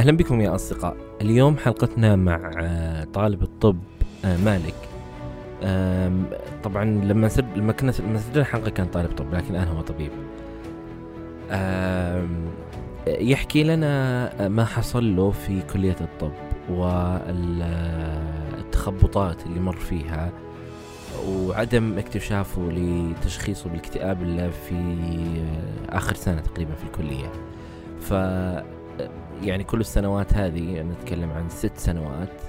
أهلا 0.00 0.12
بكم 0.16 0.40
يا 0.40 0.54
أصدقاء. 0.54 0.96
اليوم 1.20 1.56
حلقتنا 1.56 2.16
مع 2.16 2.50
آه، 2.58 3.04
طالب 3.04 3.42
الطب 3.42 3.78
آه، 4.24 4.36
مالك. 4.36 4.74
طبعا 6.62 6.84
لما 6.84 7.28
سر 7.28 7.44
لما 7.56 7.72
كنا 7.72 7.92
لما 8.00 8.18
سجلنا 8.18 8.40
الحلقة 8.40 8.70
كان 8.70 8.86
طالب 8.86 9.12
طب 9.16 9.34
لكن 9.34 9.54
الآن 9.54 9.68
هو 9.68 9.80
طبيب. 9.80 10.10
يحكي 13.06 13.64
لنا 13.64 14.48
ما 14.48 14.64
حصل 14.64 15.16
له 15.16 15.30
في 15.30 15.62
كلية 15.72 15.96
الطب 16.00 16.32
والتخبطات 18.62 19.46
اللي 19.46 19.60
مر 19.60 19.76
فيها 19.76 20.32
وعدم 21.28 21.98
اكتشافه 21.98 22.62
لتشخيصه 22.72 23.70
بالاكتئاب 23.70 24.22
الا 24.22 24.50
في 24.50 24.74
آه، 24.74 25.96
آخر 25.96 26.14
سنة 26.14 26.40
تقريبا 26.40 26.74
في 26.74 26.84
الكلية. 26.84 27.32
ف 28.00 28.12
يعني 29.42 29.64
كل 29.64 29.80
السنوات 29.80 30.34
هذه 30.34 30.82
نتكلم 30.82 31.30
عن 31.30 31.48
ست 31.48 31.76
سنوات 31.76 32.40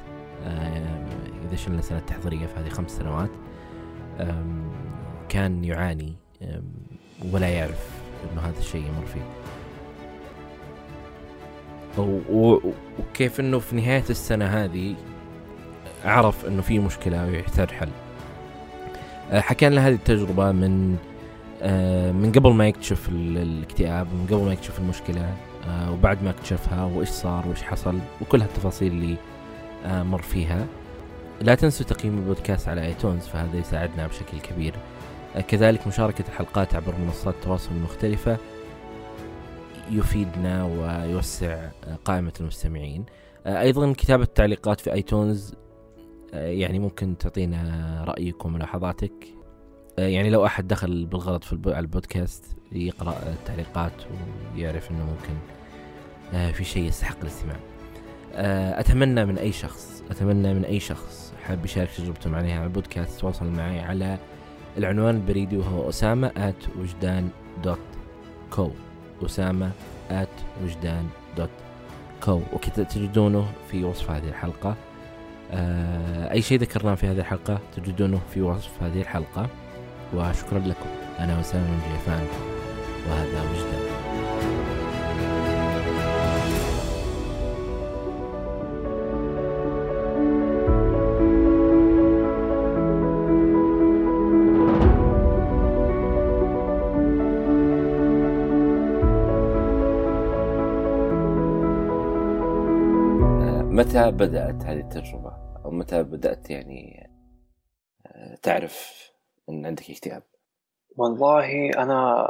إذا 1.47 1.55
شلنا 1.55 1.81
سنة 1.81 1.99
تحضيرية 1.99 2.45
فهذه 2.45 2.69
خمس 2.69 2.91
سنوات 2.91 3.29
كان 5.29 5.63
يعاني 5.63 6.13
ولا 7.31 7.47
يعرف 7.47 7.87
إنه 8.33 8.41
هذا 8.41 8.59
الشيء 8.59 8.81
يمر 8.81 9.05
فيه. 9.05 9.21
وكيف 12.99 13.39
إنه 13.39 13.59
في 13.59 13.75
نهاية 13.75 14.03
السنة 14.09 14.45
هذه 14.45 14.95
عرف 16.05 16.45
إنه 16.45 16.61
في 16.61 16.79
مشكلة 16.79 17.25
ويحتاج 17.25 17.69
حل. 17.71 17.89
آه، 19.31 19.39
حكى 19.39 19.69
لنا 19.69 19.87
هذه 19.87 19.93
التجربة 19.93 20.51
من 20.51 20.97
آه، 21.63 22.11
من 22.11 22.31
قبل 22.31 22.53
ما 22.53 22.67
يكتشف 22.67 23.09
ال- 23.09 23.37
الاكتئاب 23.37 24.07
ومن 24.13 24.27
قبل 24.27 24.45
ما 24.45 24.53
يكتشف 24.53 24.79
المشكلة. 24.79 25.33
آه، 25.67 25.91
وبعد 25.91 26.23
ما 26.23 26.29
اكتشفها 26.29 26.85
وإيش 26.85 27.09
صار 27.09 27.47
وإيش 27.47 27.63
حصل 27.63 27.99
وكل 28.21 28.41
هالتفاصيل 28.41 28.91
اللي 28.91 29.15
آه، 29.85 30.03
مر 30.03 30.21
فيها. 30.21 30.67
لا 31.41 31.55
تنسوا 31.55 31.85
تقييم 31.85 32.17
البودكاست 32.17 32.67
على 32.67 32.85
ايتونز 32.85 33.27
فهذا 33.27 33.57
يساعدنا 33.57 34.07
بشكل 34.07 34.39
كبير. 34.39 34.75
آه، 35.35 35.41
كذلك 35.41 35.87
مشاركة 35.87 36.23
الحلقات 36.27 36.75
عبر 36.75 36.95
منصات 36.95 37.33
التواصل 37.33 37.71
المختلفة 37.71 38.37
يفيدنا 39.91 40.63
ويوسع 40.63 41.69
قائمة 42.05 42.33
المستمعين. 42.39 43.05
أيضا 43.45 43.93
كتابة 43.93 44.25
تعليقات 44.25 44.81
في 44.81 44.93
ايتونز 44.93 45.55
يعني 46.33 46.79
ممكن 46.79 47.17
تعطينا 47.17 48.03
رأيك 48.07 48.45
وملاحظاتك 48.45 49.40
يعني 49.97 50.29
لو 50.29 50.45
أحد 50.45 50.67
دخل 50.67 51.05
بالغلط 51.05 51.43
في 51.43 51.59
على 51.65 51.79
البودكاست 51.79 52.45
يقرأ 52.71 53.15
التعليقات 53.27 53.93
ويعرف 54.55 54.91
أنه 54.91 55.05
ممكن 55.05 55.33
آه، 56.33 56.51
في 56.51 56.63
شيء 56.63 56.83
يستحق 56.83 57.17
الاستماع. 57.21 57.55
آه، 58.33 58.79
أتمنى 58.79 59.25
من 59.25 59.37
أي 59.37 59.51
شخص 59.51 60.03
أتمنى 60.11 60.53
من 60.53 60.65
أي 60.65 60.79
شخص 60.79 61.33
حاب 61.43 61.65
يشارك 61.65 61.89
تجربته 61.97 62.29
معي 62.29 62.53
على 62.53 62.63
البودكاست 62.63 63.19
تواصل 63.19 63.45
معي 63.45 63.79
على 63.79 64.17
العنوان 64.77 65.15
البريدي 65.15 65.57
وهو 65.57 65.89
أسامة 65.89 66.29
at 66.29 66.79
وجدان 66.79 67.29
دوت 67.63 67.79
كو 68.51 68.71
أسامة 69.25 69.71
at 70.09 70.63
وجدان 70.63 71.07
دوت 71.37 71.49
كو 72.23 72.41
وكذا 72.53 72.83
تجدونه 72.83 73.51
في 73.71 73.83
وصف 73.83 74.11
هذه 74.11 74.29
الحلقة. 74.29 74.75
آه، 75.51 76.31
أي 76.31 76.41
شيء 76.41 76.59
ذكرناه 76.59 76.95
في 76.95 77.07
هذه 77.07 77.19
الحلقة 77.19 77.59
تجدونه 77.75 78.21
في 78.33 78.41
وصف 78.41 78.83
هذه 78.83 79.01
الحلقة. 79.01 79.49
وشكرا 80.13 80.59
لكم. 80.59 80.89
أنا 81.19 81.39
أسامة 81.39 81.71
من 81.71 81.79
جيفان 81.91 82.27
وهذا 83.07 83.41
وجدان 83.51 83.91
متى 103.71 104.11
بدأت 104.11 104.65
هذه 104.65 104.79
التجربة؟ 104.79 105.33
أو 105.65 105.71
متى 105.71 106.03
بدأت 106.03 106.49
يعني 106.49 107.09
آه، 108.05 108.35
تعرف 108.43 109.10
أن 109.51 109.65
عندك 109.65 109.89
اكتئاب 109.89 110.23
والله 110.97 111.69
أنا 111.69 112.27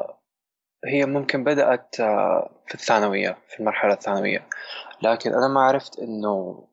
هي 0.86 1.06
ممكن 1.06 1.44
بدأت 1.44 2.00
آه، 2.00 2.50
في 2.68 2.76
الثانوية 2.76 3.38
في 3.50 3.60
المرحلة 3.60 3.94
الثانوية. 3.94 4.48
لكن 5.02 5.34
أنا 5.34 5.48
ما 5.48 5.62
عرفت 5.62 6.00
إنه 6.00 6.64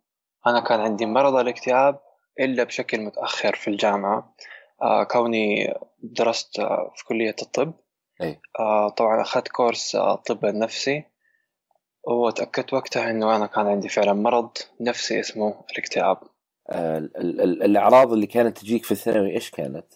أنا 0.47 0.61
كان 0.61 0.81
عندي 0.81 1.07
مرض 1.07 1.35
الاكتئاب 1.35 2.01
إلا 2.41 2.65
بشكل 2.65 3.01
متأخر 3.01 3.55
في 3.57 3.69
الجامعة. 3.69 4.35
آه، 4.83 5.05
كوني 5.05 5.75
درست 6.03 6.59
آه، 6.59 6.93
في 6.97 7.05
كلية 7.05 7.37
الطب. 7.43 7.73
أي. 8.23 8.41
طبعا 8.97 9.23
أخذت 9.23 9.49
كورس 9.49 9.97
الطب 9.97 10.45
النفسي 10.45 11.05
وتأكدت 12.05 12.73
وقتها 12.73 13.11
إنه 13.11 13.37
أنا 13.37 13.47
كان 13.47 13.67
عندي 13.67 13.89
فعلا 13.89 14.13
مرض 14.13 14.51
نفسي 14.81 15.21
اسمه 15.21 15.65
الاكتئاب. 15.73 16.19
ال- 16.73 17.17
ال- 17.41 17.63
الأعراض 17.63 18.13
اللي 18.13 18.27
كانت 18.27 18.59
تجيك 18.59 18.85
في 18.85 18.93
الثانوي 18.93 19.31
إيش 19.35 19.51
كانت؟ 19.51 19.87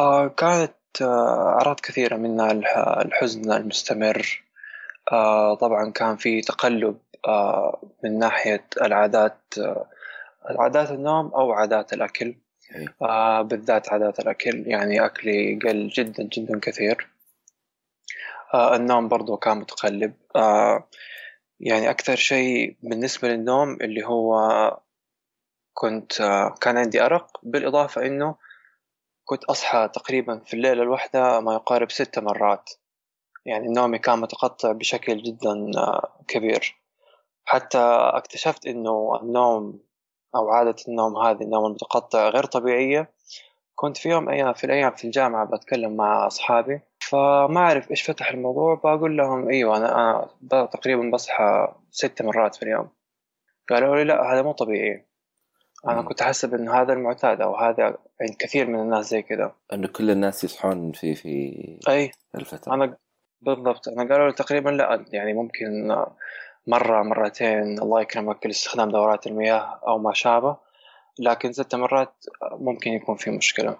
آه 0.00 0.28
كانت 0.28 0.72
آه 1.02 1.48
أعراض 1.48 1.80
كثيرة 1.80 2.16
منها 2.16 2.50
الح- 2.52 2.78
الحزن 3.04 3.52
المستمر. 3.52 4.42
آه 5.12 5.54
طبعا 5.54 5.90
كان 5.90 6.16
في 6.16 6.40
تقلب 6.40 6.98
آه 7.28 7.80
من 8.04 8.18
ناحية 8.18 8.64
العادات 8.82 9.38
آه 9.58 9.86
العادات 10.50 10.90
النوم 10.90 11.26
أو 11.34 11.52
عادات 11.52 11.92
الأكل. 11.92 12.34
أي. 12.76 12.88
آه 13.02 13.42
بالذات 13.42 13.88
عادات 13.92 14.20
الأكل 14.20 14.64
يعني 14.66 15.04
أكلي 15.04 15.58
قل 15.64 15.88
جدا 15.88 16.22
جدا 16.22 16.60
كثير. 16.60 17.08
آه 18.54 18.76
النوم 18.76 19.08
برضو 19.08 19.36
كان 19.36 19.58
متقلب. 19.58 20.14
آه 20.36 20.88
يعني 21.60 21.90
أكثر 21.90 22.16
شيء 22.16 22.76
بالنسبة 22.82 23.28
للنوم 23.28 23.72
اللي 23.80 24.06
هو 24.06 24.36
كنت 25.74 26.20
آه 26.20 26.54
كان 26.60 26.76
عندي 26.78 27.02
أرق 27.02 27.40
بالإضافة 27.42 28.06
إنه 28.06 28.36
كنت 29.24 29.44
أصحى 29.44 29.88
تقريبا 29.94 30.38
في 30.38 30.54
الليلة 30.54 30.82
الواحدة 30.82 31.40
ما 31.40 31.54
يقارب 31.54 31.90
ست 31.90 32.18
مرات. 32.18 32.70
يعني 33.46 33.68
نومي 33.68 33.98
كان 33.98 34.18
متقطع 34.18 34.72
بشكل 34.72 35.22
جدا 35.22 35.70
آه، 35.76 36.12
كبير. 36.28 36.76
حتى 37.44 37.78
اكتشفت 38.14 38.66
إنه 38.66 39.20
النوم 39.22 39.80
أو 40.36 40.48
عادة 40.48 40.76
النوم 40.88 41.16
هذه 41.16 41.42
النوم 41.42 41.66
المتقطع 41.66 42.28
غير 42.28 42.44
طبيعية. 42.44 43.10
كنت 43.74 43.96
في 43.96 44.08
يوم 44.08 44.28
أيام 44.28 44.52
في 44.52 44.64
الأيام 44.64 44.90
في 44.94 45.04
الجامعة 45.04 45.46
بتكلم 45.46 45.96
مع 45.96 46.26
أصحابي. 46.26 46.80
فما 47.00 47.60
أعرف 47.60 47.90
إيش 47.90 48.10
فتح 48.10 48.30
الموضوع 48.30 48.74
بقول 48.74 49.16
لهم 49.16 49.48
أيوة 49.48 49.76
أنا, 49.76 50.28
أنا 50.52 50.66
تقريبا 50.66 51.10
بصحى 51.10 51.68
ست 51.90 52.22
مرات 52.22 52.54
في 52.54 52.62
اليوم. 52.62 52.88
قالوا 53.70 53.96
لي 53.96 54.04
لا 54.04 54.32
هذا 54.32 54.42
مو 54.42 54.52
طبيعي. 54.52 55.06
أنا 55.88 56.00
مم. 56.00 56.08
كنت 56.08 56.22
أحسب 56.22 56.54
إن 56.54 56.68
هذا 56.68 56.92
المعتاد 56.92 57.40
أو 57.40 57.56
هذا 57.56 57.84
عند 58.20 58.34
كثير 58.38 58.66
من 58.66 58.80
الناس 58.80 59.10
زي 59.10 59.22
كذا. 59.22 59.52
أنه 59.72 59.88
كل 59.88 60.10
الناس 60.10 60.44
يصحون 60.44 60.92
في 60.92 61.14
في 61.14 61.78
أي. 61.88 62.10
الفترة. 62.34 62.74
أنا 62.74 62.96
بالضبط. 63.40 63.88
أنا 63.88 64.12
قالوا 64.12 64.26
لي 64.26 64.32
تقريبا 64.32 64.70
لا. 64.70 65.04
يعني 65.12 65.32
ممكن 65.32 65.96
مرة 66.66 67.02
مرتين. 67.02 67.78
الله 67.78 68.00
يكرمك. 68.00 68.46
لاستخدام 68.46 68.90
دورات 68.90 69.26
المياه 69.26 69.80
أو 69.86 69.98
ما 69.98 70.12
شابه. 70.12 70.56
لكن 71.18 71.52
ست 71.52 71.74
مرات 71.74 72.14
ممكن 72.52 72.90
يكون 72.90 73.16
في 73.16 73.30
مشكلة. 73.30 73.76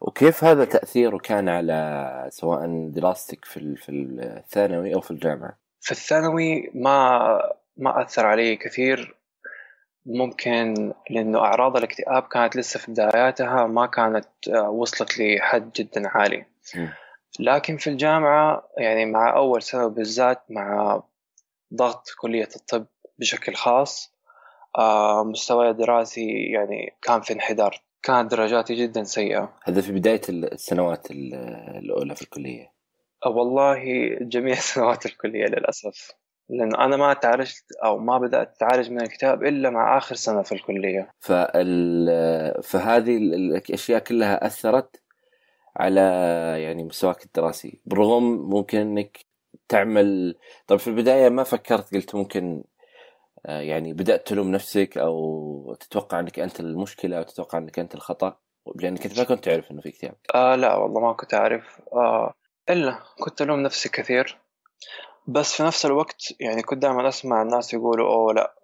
وكيف 0.00 0.44
هذا 0.44 0.64
تأثيره 0.64 1.18
كان 1.18 1.48
على 1.48 2.28
سواء 2.28 2.88
دراستك 2.88 3.44
في 3.44 3.76
في 3.76 3.92
الثانوي 3.92 4.94
أو 4.94 5.00
في 5.00 5.10
الجامعة؟ 5.10 5.58
في 5.80 5.92
الثانوي 5.92 6.70
ما 6.74 7.18
ما 7.76 8.02
أثر 8.02 8.26
علي 8.26 8.56
كثير. 8.56 9.16
ممكن 10.06 10.92
لأنه 11.10 11.38
أعراض 11.38 11.76
الاكتئاب 11.76 12.22
كانت 12.22 12.56
لسه 12.56 12.80
في 12.80 12.90
بداياتها 12.90 13.66
ما 13.66 13.86
كانت 13.86 14.26
وصلت 14.68 15.18
لحد 15.20 15.72
جدا 15.72 16.08
عالي. 16.08 16.44
لكن 17.40 17.76
في 17.76 17.90
الجامعة 17.90 18.68
يعني 18.78 19.06
مع 19.06 19.36
أول 19.36 19.62
سنة 19.62 19.86
بالذات 19.86 20.42
مع 20.50 21.02
ضغط 21.74 22.08
كلية 22.20 22.48
الطب 22.56 22.86
بشكل 23.18 23.54
خاص 23.54 24.14
آه، 24.78 25.24
مستواي 25.24 25.70
الدراسي 25.70 26.30
يعني 26.52 26.96
كان 27.02 27.20
في 27.20 27.32
انحدار. 27.32 27.82
كانت 28.02 28.30
درجاتي 28.30 28.74
جدا 28.74 29.04
سيئة. 29.04 29.52
هذا 29.64 29.80
في 29.80 29.92
بداية 29.92 30.20
السنوات 30.28 31.10
ال- 31.10 31.34
الأولى 31.78 32.14
في 32.14 32.22
الكلية. 32.22 32.72
آه، 33.26 33.28
والله 33.28 33.78
جميع 34.20 34.54
سنوات 34.74 35.06
الكلية 35.06 35.46
للأسف. 35.46 36.10
لأنه 36.48 36.84
أنا 36.84 36.96
ما 36.96 37.12
تعالجت 37.14 37.64
أو 37.84 37.98
ما 37.98 38.18
بدأت 38.18 38.56
أتعالج 38.56 38.90
من 38.90 39.00
الكتاب 39.02 39.42
إلا 39.42 39.70
مع 39.70 39.98
آخر 39.98 40.14
سنة 40.14 40.42
في 40.42 40.52
الكلية. 40.52 41.10
فال... 41.20 42.62
فهذه 42.62 43.16
ال- 43.16 43.34
الأشياء 43.56 43.98
كلها 43.98 44.46
أثرت 44.46 45.02
على 45.76 46.00
يعني 46.62 46.84
مستواك 46.84 47.24
الدراسي. 47.24 47.80
بالرغم 47.86 48.22
ممكن 48.22 48.78
إنك 48.78 49.18
تعمل 49.68 50.34
طب 50.66 50.76
في 50.76 50.88
البداية 50.88 51.28
ما 51.28 51.42
فكرت؟ 51.42 51.94
قلت 51.94 52.14
ممكن 52.14 52.64
آه، 53.46 53.60
يعني 53.60 53.92
بدأت 53.92 54.26
تلوم 54.26 54.50
نفسك 54.50 54.98
أو 54.98 55.76
تتوقع 55.80 56.20
إنك 56.20 56.38
أنت 56.38 56.60
المشكلة 56.60 57.18
أو 57.18 57.22
تتوقع 57.22 57.58
إنك 57.58 57.78
أنت 57.78 57.94
الخطأ؟ 57.94 58.36
لأنك 58.76 59.06
أنت 59.06 59.18
ما 59.18 59.24
كنت 59.24 59.44
تعرف 59.44 59.70
إنه 59.70 59.80
في 59.80 59.88
اكتئاب 59.88 60.14
آه 60.34 60.54
لا 60.54 60.74
والله 60.76 61.00
ما 61.00 61.12
كنت 61.12 61.34
أعرف. 61.34 61.80
آه 61.92 62.34
إلا 62.70 62.98
كنت 63.24 63.42
ألوم 63.42 63.60
نفسي 63.60 63.88
كثير. 63.88 64.38
بس 65.26 65.56
في 65.56 65.62
نفس 65.62 65.86
الوقت 65.86 66.34
يعني 66.40 66.62
كنت 66.62 66.82
دائما 66.82 67.08
أسمع 67.08 67.42
الناس 67.42 67.74
يقولوا 67.74 68.14
أوه 68.14 68.32
لا 68.32 68.54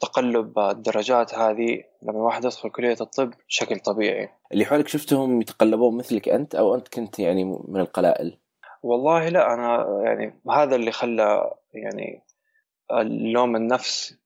تقلب 0.00 0.58
الدرجات 0.58 1.34
هذه 1.34 1.84
لما 2.02 2.18
الواحد 2.18 2.44
يدخل 2.44 2.70
كلية 2.70 2.96
الطب 3.00 3.34
بشكل 3.48 3.78
طبيعي 3.78 4.28
اللي 4.52 4.64
حولك 4.64 4.88
شفتهم 4.88 5.40
يتقلبون 5.40 5.96
مثلك 5.96 6.28
أنت 6.28 6.54
أو 6.54 6.74
أنت 6.74 6.88
كنت 6.88 7.18
يعني 7.18 7.44
من 7.44 7.80
القلائل؟ 7.80 8.38
والله 8.82 9.28
لا 9.28 9.54
أنا 9.54 10.00
يعني 10.04 10.40
هذا 10.50 10.76
اللي 10.76 10.92
خلى 10.92 11.50
يعني 11.74 12.22
اللوم 12.92 13.56
النفس 13.56 14.18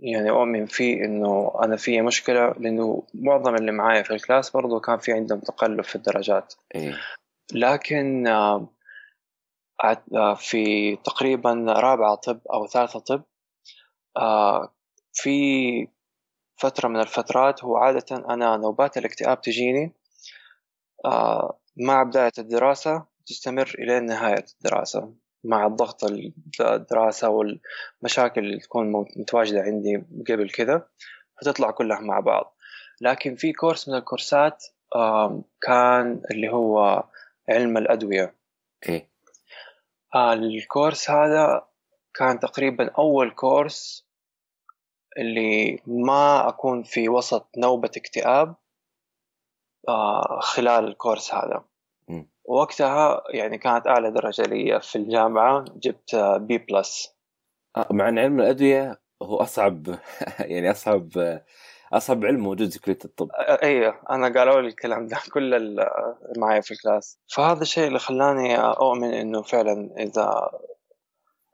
يعني 0.00 0.30
أؤمن 0.30 0.66
فيه 0.66 1.04
إنه 1.04 1.52
أنا 1.64 1.76
في 1.76 2.00
مشكلة 2.00 2.52
لأنه 2.58 3.02
معظم 3.14 3.54
اللي 3.54 3.72
معايا 3.72 4.02
في 4.02 4.14
الكلاس 4.14 4.50
برضو 4.50 4.80
كان 4.80 4.98
في 4.98 5.12
عندهم 5.12 5.40
تقلب 5.40 5.80
في 5.80 5.96
الدرجات 5.96 6.54
إيه؟ 6.74 6.94
لكن 7.54 8.26
في 10.36 10.96
تقريبا 10.96 11.52
رابعة 11.68 12.14
طب 12.14 12.40
أو 12.52 12.66
ثالثة 12.66 12.98
طب 12.98 13.22
آه، 14.16 14.74
في 15.12 15.88
فترة 16.56 16.88
من 16.88 17.00
الفترات 17.00 17.64
هو 17.64 17.76
عادة 17.76 18.16
أنا 18.16 18.56
نوبات 18.56 18.98
الاكتئاب 18.98 19.40
تجيني 19.40 19.92
مع 21.76 22.02
بداية 22.02 22.32
الدراسة 22.38 23.06
تستمر 23.26 23.74
إلى 23.78 24.00
نهاية 24.00 24.44
الدراسة 24.54 25.14
مع 25.44 25.66
الضغط 25.66 26.04
الدراسة 26.60 27.28
والمشاكل 27.28 28.40
اللي 28.40 28.58
تكون 28.58 28.92
متواجدة 29.16 29.60
عندي 29.60 30.04
قبل 30.28 30.50
كذا 30.50 30.88
فتطلع 31.40 31.70
كلها 31.70 32.00
مع 32.00 32.20
بعض 32.20 32.56
لكن 33.00 33.34
في 33.34 33.52
كورس 33.52 33.88
من 33.88 33.94
الكورسات 33.94 34.64
كان 35.60 36.22
اللي 36.30 36.48
هو 36.48 37.04
علم 37.48 37.76
الأدوية 37.76 38.34
إيه؟ 38.88 39.11
آه، 40.14 40.32
ال 40.32 40.43
course 40.43 41.10
هذا 41.10 41.66
كان 42.14 42.40
تقريبا 42.40 42.90
أول 42.98 43.30
course 43.30 44.06
اللي 45.18 45.78
ما 45.86 46.48
أكون 46.48 46.82
في 46.82 47.08
وسط 47.08 47.48
نوبة 47.58 47.90
اكتئاب 47.96 48.54
آه، 49.88 50.40
خلال 50.40 50.84
ال 50.84 50.91
course 50.91 51.34
هذا. 51.34 51.64
وقتها 52.44 53.22
يعني 53.30 53.58
كانت 53.58 53.86
أعلى 53.86 54.10
درجة 54.10 54.42
لي 54.42 54.80
في 54.80 54.96
الجامعة 54.96 55.64
جبت 55.76 56.16
B 56.40 56.58
plus 56.58 57.16
آه، 57.76 57.86
مع 57.90 58.08
أن 58.08 58.18
علم 58.18 58.40
الأدوية 58.40 59.00
هو 59.22 59.36
أصعب 59.36 59.86
يعني 60.52 60.70
أصعب 60.70 61.08
أصعب 61.92 62.24
علم 62.24 62.40
موجود 62.40 62.70
في 62.70 62.80
كلية 62.80 62.98
الطب. 63.04 63.30
أيوه 63.62 64.00
أنا 64.10 64.38
قالوا 64.38 64.60
لي 64.60 64.68
الكلام 64.68 65.06
ده 65.06 65.18
كل 65.32 65.54
اللي 65.54 66.14
معي 66.36 66.62
في 66.62 66.70
ال 66.70 66.77
class. 66.77 67.18
فهذا 67.28 67.62
الشيء 67.62 67.86
اللي 67.86 67.98
خلاني 67.98 68.56
أؤمن 68.56 69.14
إنه 69.14 69.42
فعلا 69.42 69.90
إذا 69.98 70.50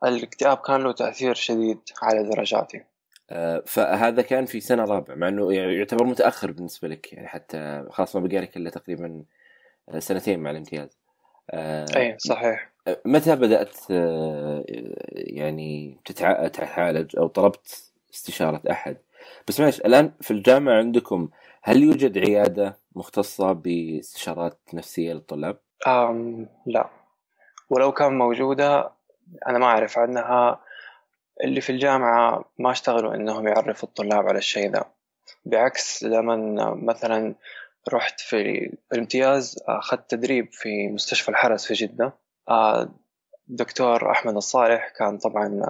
الاكتئاب 0.04 0.56
كان 0.56 0.82
له 0.82 0.92
تأثير 0.92 1.34
شديد 1.34 1.80
على 2.02 2.22
درجاتي. 2.22 2.84
آه، 3.30 3.62
فهذا 3.66 4.22
كان 4.22 4.46
في 4.46 4.60
سنة 4.60 4.84
رابعة 4.84 5.14
مع 5.14 5.28
إنه 5.28 5.52
يعني 5.52 5.74
يعتبر 5.74 6.04
متأخر 6.04 6.50
بالنسبة 6.50 6.88
لك 6.88 7.12
يعني 7.12 7.28
حتى 7.28 7.84
خلاص 7.90 8.16
ما 8.16 8.26
بقى 8.26 8.40
لك 8.40 8.56
إلا 8.56 8.70
تقريبا 8.70 9.24
سنتين 9.98 10.40
مع 10.40 10.50
الامتياز. 10.50 10.98
آه، 11.50 11.86
اي 11.96 12.16
صحيح. 12.18 12.70
متى 13.04 13.36
بدأت 13.36 13.76
آه، 13.90 14.64
يعني 15.12 16.00
تتعالج 16.04 17.16
أو 17.16 17.26
طلبت 17.26 17.92
استشارة 18.14 18.62
أحد؟ 18.70 18.96
بس 19.48 19.60
معلش 19.60 19.80
الآن 19.80 20.12
في 20.20 20.30
الجامعة 20.30 20.78
عندكم 20.78 21.28
هل 21.62 21.82
يوجد 21.82 22.18
عيادة 22.18 22.78
مختصة 22.96 23.52
باستشارات 23.52 24.60
نفسية 24.74 25.12
للطلاب؟ 25.12 25.58
أم 25.86 26.48
لا. 26.66 26.90
ولو 27.70 27.92
كان 27.92 28.18
موجودة 28.18 28.92
أنا 29.48 29.58
ما 29.58 29.66
أعرف 29.66 29.98
عنها. 29.98 30.60
اللي 31.44 31.60
في 31.60 31.70
الجامعة 31.72 32.44
ما 32.58 32.70
اشتغلوا 32.70 33.14
إنهم 33.14 33.48
يعرفوا 33.48 33.88
الطلاب 33.88 34.28
على 34.28 34.38
الشيء 34.38 34.70
ذا. 34.70 34.84
بعكس 35.44 36.02
لما 36.02 36.74
مثلا 36.74 37.34
رحت 37.92 38.20
في 38.20 38.70
الامتياز 38.92 39.62
أخذت 39.68 40.10
تدريب 40.10 40.48
في 40.52 40.88
مستشفى 40.88 41.28
الحرس 41.28 41.66
في 41.66 41.74
جدة. 41.74 42.12
دكتور 43.46 44.10
أحمد 44.10 44.36
الصالح 44.36 44.92
كان 44.98 45.18
طبعا 45.18 45.62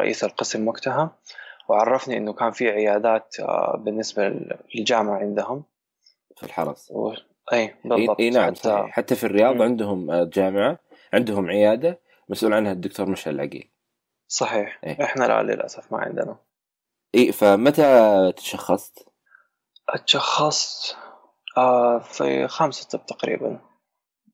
رئيس 0.00 0.24
القسم 0.24 0.68
وقتها. 0.68 1.18
وعرفني 1.68 2.16
إنه 2.16 2.32
كان 2.32 2.50
في 2.50 2.68
عيادات 2.70 3.36
بالنسبة 3.78 4.34
للجامعة 4.74 5.18
عندهم. 5.18 5.64
في 6.36 6.42
الحرس. 6.46 6.90
و... 6.90 7.12
أي 7.52 7.74
بالضبط. 7.84 8.20
أي 8.20 8.30
نعم 8.30 8.54
حتى... 8.54 8.86
حتى 8.90 9.14
في 9.16 9.24
الرياض 9.24 9.56
م. 9.56 9.62
عندهم 9.62 10.22
جامعة 10.24 10.78
عندهم 11.12 11.46
عيادة 11.50 12.00
مسؤول 12.28 12.52
عنها 12.52 12.72
الدكتور 12.72 13.08
مشعل 13.08 13.34
العقيل 13.34 13.70
صحيح. 14.28 14.80
إيه؟ 14.84 15.04
إحنا 15.04 15.24
لا 15.24 15.42
للأسف 15.42 15.92
ما 15.92 15.98
عندنا. 15.98 16.36
إي 17.14 17.32
فمتى 17.32 18.32
تشخصت؟ 18.36 19.08
تشخصت 20.06 20.96
آه 21.56 21.98
في 21.98 22.48
خامسة 22.48 22.88
طب 22.88 23.06
تقريبا. 23.06 23.60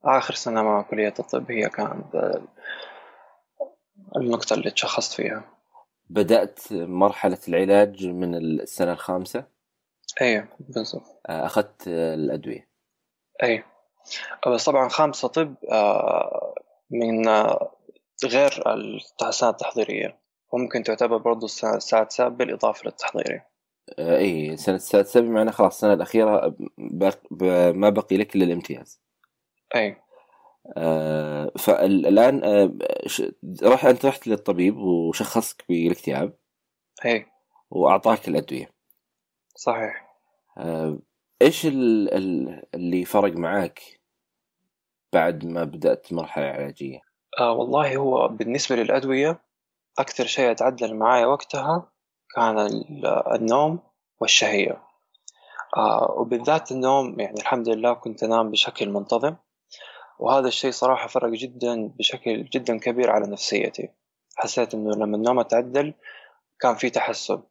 آخر 0.05 0.35
سنة 0.35 0.63
مع 0.63 0.83
كلية 0.83 1.15
الطب 1.19 1.51
هي 1.51 1.69
كانت 1.69 2.41
النقطة 4.17 4.55
اللي 4.55 4.71
تشخصت 4.71 5.13
فيها. 5.13 5.54
بدأت 6.11 6.73
مرحلة 6.73 7.39
العلاج 7.49 8.07
من 8.07 8.35
السنة 8.35 8.93
الخامسة؟ 8.93 9.45
إيه 10.21 10.57
بالضبط. 10.61 11.21
آه، 11.29 11.47
أخذت 11.47 11.89
الأدوية. 11.89 12.69
إيه 13.43 13.67
بس 14.47 14.65
طبعا 14.65 14.89
خامسة 14.89 15.29
طب 15.29 15.55
آه، 15.73 16.55
من 16.91 17.29
غير 18.25 18.63
السنة 19.23 19.51
التحضيرية. 19.51 20.19
وممكن 20.53 20.83
تعتبر 20.83 21.17
برضو 21.17 21.47
السنة 21.47 21.77
السادسة 21.77 22.29
بالإضافة 22.29 22.83
للتحضيري. 22.85 23.41
آه 23.99 24.19
إي 24.19 24.53
السنة 24.53 24.75
السادسة 24.75 25.21
بمعنى 25.21 25.53
خلاص 25.53 25.75
السنة 25.75 25.93
الأخيرة 25.93 26.57
ما 27.73 27.91
بقي 27.91 28.17
لك 28.17 28.37
إلا 28.37 28.45
الامتياز. 28.45 29.01
أي 29.77 29.97
آه 30.77 31.53
فالآن 31.59 32.45
آه 32.45 32.73
راح 33.63 33.85
أنت 33.85 34.07
رحت 34.07 34.27
للطبيب 34.27 34.77
وشخصك 34.77 35.65
بالاكتئاب. 35.69 36.37
أي 37.05 37.27
وأعطاك 37.71 38.29
الأدوية. 38.29 38.71
صحيح. 39.57 40.17
آه 40.59 40.99
إيش 41.43 41.67
اللي 41.67 43.05
فرق 43.05 43.33
معاك 43.33 43.81
بعد 45.13 45.45
ما 45.47 45.65
بدأت 45.65 46.13
مرحلة 46.13 46.47
علاجية؟ 46.47 47.01
آه 47.41 47.53
والله 47.53 47.97
هو 47.97 48.29
بالنسبة 48.29 48.77
للأدوية 48.77 49.41
أكثر 49.99 50.27
شيء 50.27 50.51
أتعدل 50.51 50.95
معايا 50.97 51.27
وقتها 51.27 51.93
كان 52.35 52.59
النوم 53.35 53.79
والشهية. 54.21 54.83
آه 55.77 56.15
وبالذات 56.19 56.73
النوم 56.73 57.21
يعني 57.21 57.41
الحمد 57.41 57.69
لله 57.69 57.93
كنت 57.93 58.23
أنام 58.23 58.51
بشكل 58.51 58.89
منتظم. 58.89 59.37
وهذا 60.19 60.49
الشيء 60.49 60.71
صراحة 60.71 61.09
فرق 61.09 61.31
جدا 61.31 61.89
بشكل 61.99 62.45
جدا 62.45 62.79
كبير 62.79 63.11
على 63.11 63.27
نفسيتي. 63.27 63.89
حسيت 64.37 64.75
إنه 64.75 64.91
لما 64.91 65.17
النوم 65.17 65.39
اتعدل 65.39 65.95
كان 66.61 66.75
في 66.75 66.91
تحسن. 66.91 67.43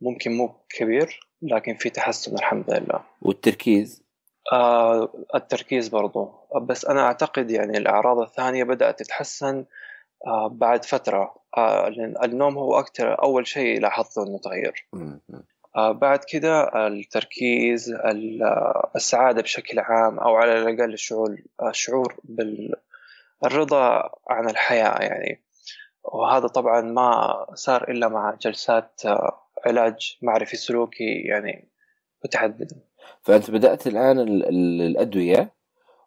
ممكن 0.00 0.32
مو 0.32 0.54
كبير 0.68 1.20
لكن 1.42 1.74
في 1.74 1.90
تحسن 1.90 2.34
الحمد 2.34 2.70
لله. 2.70 3.00
والتركيز؟ 3.22 4.04
آه 4.52 5.12
التركيز 5.34 5.88
برضو. 5.88 6.32
بس 6.62 6.84
أنا 6.84 7.02
أعتقد 7.02 7.50
يعني 7.50 7.78
الأعراض 7.78 8.18
الثانية 8.18 8.64
بدأت 8.64 8.98
تتحسن 8.98 9.64
آه 10.26 10.48
بعد 10.48 10.84
فترة. 10.84 11.34
آه 11.56 11.88
النوم 12.24 12.58
هو 12.58 12.78
أكثر 12.78 13.22
أول 13.22 13.46
شيء 13.46 13.80
لاحظته 13.80 14.22
إنه 14.22 14.38
تغير. 14.38 14.88
بعد 15.76 16.24
كده 16.24 16.86
التركيز 16.86 17.94
السعادة 18.96 19.42
بشكل 19.42 19.78
عام 19.78 20.18
أو 20.18 20.36
على 20.36 20.52
الأقل 20.52 20.92
الشعور 20.92 21.36
الشعور 21.62 22.16
بالرضا 23.42 24.10
عن 24.28 24.50
الحياة 24.50 25.02
يعني. 25.02 25.44
وهذا 26.04 26.46
طبعا 26.46 26.80
ما 26.80 27.46
صار 27.54 27.90
إلا 27.90 28.08
مع 28.08 28.34
جلسات 28.40 29.00
آه، 29.06 29.40
علاج 29.66 30.18
معرفي 30.22 30.56
سلوكي 30.56 31.20
يعني 31.20 31.68
متعددة. 32.24 32.76
فأنت 33.22 33.50
بدأت 33.50 33.86
الآن 33.86 34.18
الأدوية 34.18 35.52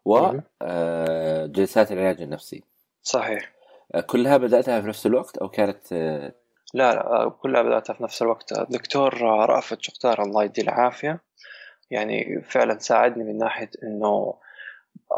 وجلسات 0.04 1.92
آه، 1.92 1.94
العلاج 1.94 2.22
النفسي. 2.22 2.62
صحيح. 3.02 3.52
آه، 3.94 4.00
كلها 4.00 4.36
بدأتها 4.36 4.80
في 4.80 4.86
نفس 4.86 5.06
الوقت 5.06 5.38
أو 5.38 5.48
كانت 5.48 5.92
آه، 5.92 6.32
لا 6.74 6.94
لا 6.94 7.28
كلها 7.28 7.62
بداتها 7.62 7.94
في 7.94 8.02
نفس 8.02 8.22
الوقت. 8.22 8.58
الدكتور 8.58 9.22
رأفت 9.22 9.82
شختار 9.82 10.22
الله 10.22 10.44
يديه 10.44 10.62
العافية. 10.62 11.20
يعني 11.90 12.42
فعلا 12.42 12.78
ساعدني 12.78 13.24
من 13.24 13.38
ناحية 13.38 13.70
إنه 13.82 14.34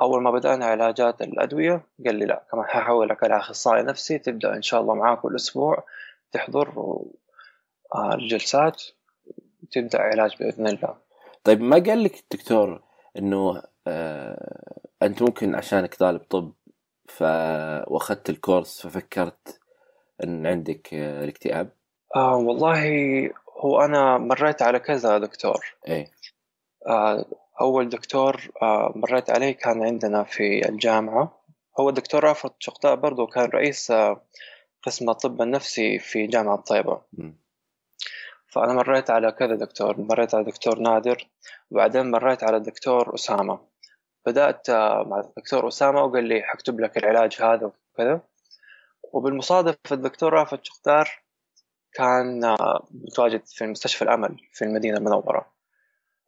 أول 0.00 0.22
ما 0.22 0.30
بدأنا 0.30 0.66
علاجات 0.66 1.22
الأدوية 1.22 1.86
قال 2.06 2.14
لي 2.14 2.24
لا 2.24 2.46
كمان 2.52 2.64
ححولك 2.64 3.24
على 3.24 3.36
أخصائي 3.36 3.82
نفسي 3.82 4.18
تبدأ 4.18 4.56
إن 4.56 4.62
شاء 4.62 4.80
الله 4.80 4.94
معاه 4.94 5.14
كل 5.14 5.36
أسبوع 5.36 5.84
تحضر 6.32 6.68
آه، 7.94 8.14
الجلسات 8.14 8.82
وتبدأ 9.62 10.02
علاج 10.02 10.36
بإذن 10.40 10.66
الله. 10.66 10.96
طيب 11.44 11.60
ما 11.60 11.78
قال 11.78 12.04
لك 12.04 12.20
الدكتور 12.20 12.82
إنه 13.18 13.62
آه 13.86 14.80
أنت 15.02 15.22
ممكن 15.22 15.54
عشانك 15.54 15.94
طالب 15.94 16.20
طب 16.20 16.52
ف 17.08 17.22
وأخذت 17.86 18.30
الكورس 18.30 18.86
ففكرت 18.86 19.59
إن 20.24 20.46
عندك 20.46 20.94
آه 20.94 21.24
الاكتئاب؟ 21.24 21.70
آه 22.16 22.36
والله 22.36 22.80
هو 23.60 23.80
أنا 23.80 24.18
مريت 24.18 24.62
على 24.62 24.78
كذا 24.78 25.18
دكتور. 25.18 25.74
إيه. 25.88 26.10
آه 26.86 27.24
أول 27.60 27.88
دكتور 27.88 28.50
آه 28.62 28.92
مريت 28.96 29.30
عليه 29.30 29.52
كان 29.52 29.82
عندنا 29.82 30.24
في 30.24 30.68
الجامعة. 30.68 31.40
هو 31.80 31.88
الدكتور 31.88 32.24
رافض 32.24 32.52
شقطاء 32.58 32.94
برضو 32.94 33.26
كان 33.26 33.44
رئيس 33.50 33.90
آه 33.90 34.22
قسم 34.82 35.10
الطب 35.10 35.42
النفسي 35.42 35.98
في 35.98 36.26
جامعة 36.26 36.56
طيبة 36.56 37.00
م. 37.12 37.32
فأنا 38.46 38.72
مريت 38.72 39.10
على 39.10 39.32
كذا 39.32 39.54
دكتور. 39.54 40.00
مريت 40.00 40.34
على 40.34 40.44
دكتور 40.44 40.78
نادر 40.78 41.28
وبعدين 41.70 42.10
مريت 42.10 42.44
على 42.44 42.56
الدكتور 42.56 43.14
أسامة. 43.14 43.58
بدأت 44.26 44.70
آه، 44.70 45.04
مع 45.06 45.20
الدكتور 45.20 45.68
أسامة 45.68 46.02
وقال 46.04 46.24
لي 46.24 46.42
حكتب 46.42 46.80
لك 46.80 46.96
العلاج 46.98 47.36
هذا 47.42 47.72
وكذا. 47.94 48.20
وبالمصادفة 49.12 49.78
الدكتور 49.92 50.32
رافت 50.32 50.64
شختار 50.64 51.22
كان 51.92 52.44
آه، 52.44 52.88
متواجد 52.90 53.42
في 53.46 53.66
مستشفى 53.66 54.02
الأمل 54.02 54.36
في 54.52 54.64
المدينة 54.64 54.98
المنورة. 54.98 55.52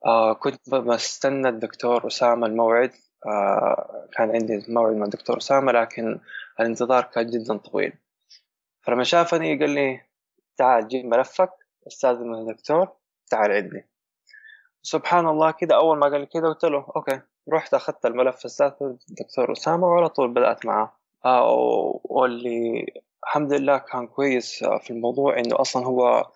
آه، 0.07 0.33
كنت 0.33 0.71
بستنى 0.75 1.49
الدكتور 1.49 2.07
أسامة 2.07 2.47
الموعد. 2.47 2.93
كان 4.13 4.31
عندي 4.31 4.65
موعد 4.69 4.97
مع 4.97 5.05
الدكتور 5.05 5.39
أسامة 5.39 5.73
لكن 5.73 6.21
الانتظار 6.61 7.03
كان 7.03 7.27
جدا 7.27 7.57
طويل. 7.57 7.93
فلما 8.83 9.05
شافني 9.05 9.59
قال 9.59 9.71
لي 9.71 10.01
تعال 10.57 10.89
جيب 10.89 11.05
ملفك 11.05 11.51
استاذن 11.87 12.27
من 12.29 12.39
الدكتور 12.39 12.89
تعال 13.31 13.53
عندي. 13.53 13.87
سبحان 14.83 15.27
الله 15.29 15.51
كده 15.51 15.77
أول 15.77 15.99
ما 15.99 16.07
قال 16.07 16.21
لي 16.21 16.27
كده 16.27 16.49
قلت 16.49 16.65
له 16.65 16.87
أوكي 16.97 17.21
رحت 17.53 17.75
أخذت 17.75 18.07
الملف 18.07 18.45
استاذن 18.45 18.99
الدكتور 19.11 19.53
أسامة 19.53 19.87
وعلى 19.87 20.09
طول 20.09 20.35
بدأت 20.35 20.67
معاه. 20.67 20.83
آه 20.85 21.02
واللي 22.05 22.87
الحمد 23.25 23.53
لله 23.53 23.79
كان 23.79 24.07
كويس 24.07 24.65
في 24.65 24.91
الموضوع 24.91 25.39
إنه 25.39 25.61
أصلا 25.61 25.87
هو 25.87 26.31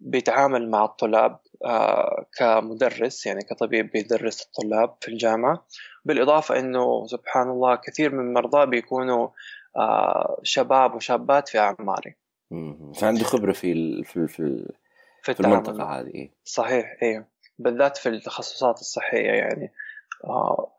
بيتعامل 0.00 0.70
مع 0.70 0.84
الطلاب 0.84 1.38
آه 1.64 2.26
كمدرس 2.38 3.26
يعني 3.26 3.40
كطبيب 3.42 3.90
بيدرس 3.90 4.42
الطلاب 4.42 4.96
في 5.00 5.08
الجامعة. 5.08 5.66
بالإضافة 6.04 6.58
أنه 6.58 7.06
سبحان 7.06 7.50
الله 7.50 7.74
كثير 7.76 8.14
من 8.14 8.32
مرضاه 8.32 8.64
بيكونوا 8.64 9.28
آه 9.76 10.40
شباب 10.42 10.94
وشابات 10.94 11.48
في 11.48 11.58
أعماري. 11.58 12.16
فعنده 12.94 13.24
خبرة 13.24 13.52
في 13.52 14.02
في 14.04 14.26
في, 14.26 14.66
في, 15.22 15.34
في 15.34 15.40
المنطقة 15.40 15.84
هذه. 15.84 16.28
صحيح 16.44 16.96
أيوه 17.02 17.26
بالذات 17.58 17.96
في 17.96 18.08
التخصصات 18.08 18.80
الصحية 18.80 19.30
يعني. 19.30 19.72
آه 20.24 20.72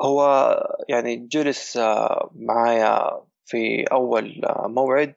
هو 0.00 0.56
يعني 0.88 1.16
جلس 1.16 1.76
آه 1.76 2.30
معايا 2.34 3.20
في 3.44 3.84
أول 3.92 4.44
آه 4.44 4.66
موعد 4.68 5.14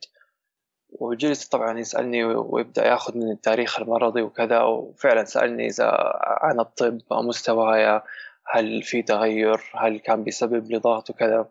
وجلس 0.89 1.48
طبعا 1.48 1.79
يسألني 1.79 2.24
ويبدأ 2.24 2.88
يأخذ 2.88 3.17
من 3.17 3.32
التاريخ 3.32 3.79
المرضي 3.79 4.22
وكذا 4.22 4.62
وفعلا 4.62 5.24
سألني 5.24 5.67
إذا 5.67 6.13
عن 6.24 6.60
الطب 6.60 7.01
مستواي 7.12 8.01
هل 8.48 8.84
في 8.84 9.01
تغير 9.01 9.62
هل 9.74 10.00
كان 10.00 10.24
بيسبب 10.24 10.72
لي 10.72 10.77
ضغط 10.77 11.10
وكذا 11.10 11.50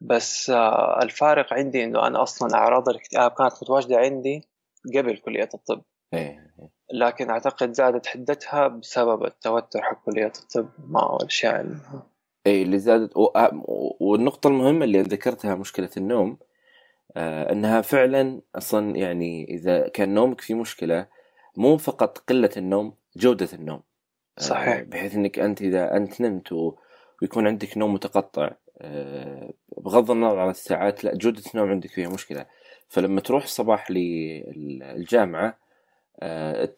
بس 0.00 0.50
آه، 0.50 1.02
الفارق 1.02 1.52
عندي 1.52 1.84
إنه 1.84 2.06
أنا 2.06 2.22
أصلا 2.22 2.54
أعراض 2.54 2.88
الاكتئاب 2.88 3.30
كانت 3.30 3.52
متواجدة 3.62 3.96
عندي 3.96 4.48
قبل 4.96 5.16
كلية 5.16 5.48
الطب 5.54 5.82
إيه. 6.14 6.54
لكن 6.92 7.30
أعتقد 7.30 7.72
زادت 7.72 8.06
حدتها 8.06 8.68
بسبب 8.68 9.24
التوتر 9.24 9.82
حق 9.82 10.04
كلية 10.04 10.32
الطب 10.42 10.68
مع 10.88 11.16
الاشياء 11.20 11.66
اي 12.46 12.62
اللي 12.62 12.78
زادت 12.78 13.16
و... 13.16 13.24
آه، 13.26 13.62
والنقطة 14.00 14.48
المهمة 14.48 14.84
اللي 14.84 15.02
ذكرتها 15.02 15.54
مشكلة 15.54 15.90
النوم 15.96 16.38
آه 17.16 17.52
إنها 17.52 17.80
فعلا 17.80 18.40
أصلا 18.54 18.96
يعني 18.96 19.44
إذا 19.44 19.88
كان 19.88 20.14
نومك 20.14 20.40
فيه 20.40 20.54
مشكلة 20.54 21.06
مو 21.56 21.76
فقط 21.76 22.18
قلة 22.18 22.50
النوم 22.56 22.94
جودة 23.16 23.48
النوم. 23.52 23.82
صحيح. 24.38 24.68
آه 24.68 24.82
بحيث 24.82 25.14
إنك 25.14 25.38
أنت 25.38 25.62
إذا 25.62 25.96
أنت 25.96 26.20
نمت 26.20 26.52
و... 26.52 26.74
ويكون 27.22 27.46
عندك 27.46 27.78
نوم 27.78 27.94
متقطع 27.94 28.50
آه، 28.78 29.52
بغض 29.78 30.10
النظر 30.10 30.38
عن 30.38 30.50
الساعات 30.50 31.04
لا 31.04 31.14
جودة 31.14 31.42
النوم 31.54 31.70
عندك 31.70 31.90
فيها 31.90 32.08
مشكلة. 32.08 32.46
فلما 32.88 33.20
تروح 33.20 33.44
الصباح 33.44 33.90
للجامعة 33.90 35.58
آه، 36.20 36.74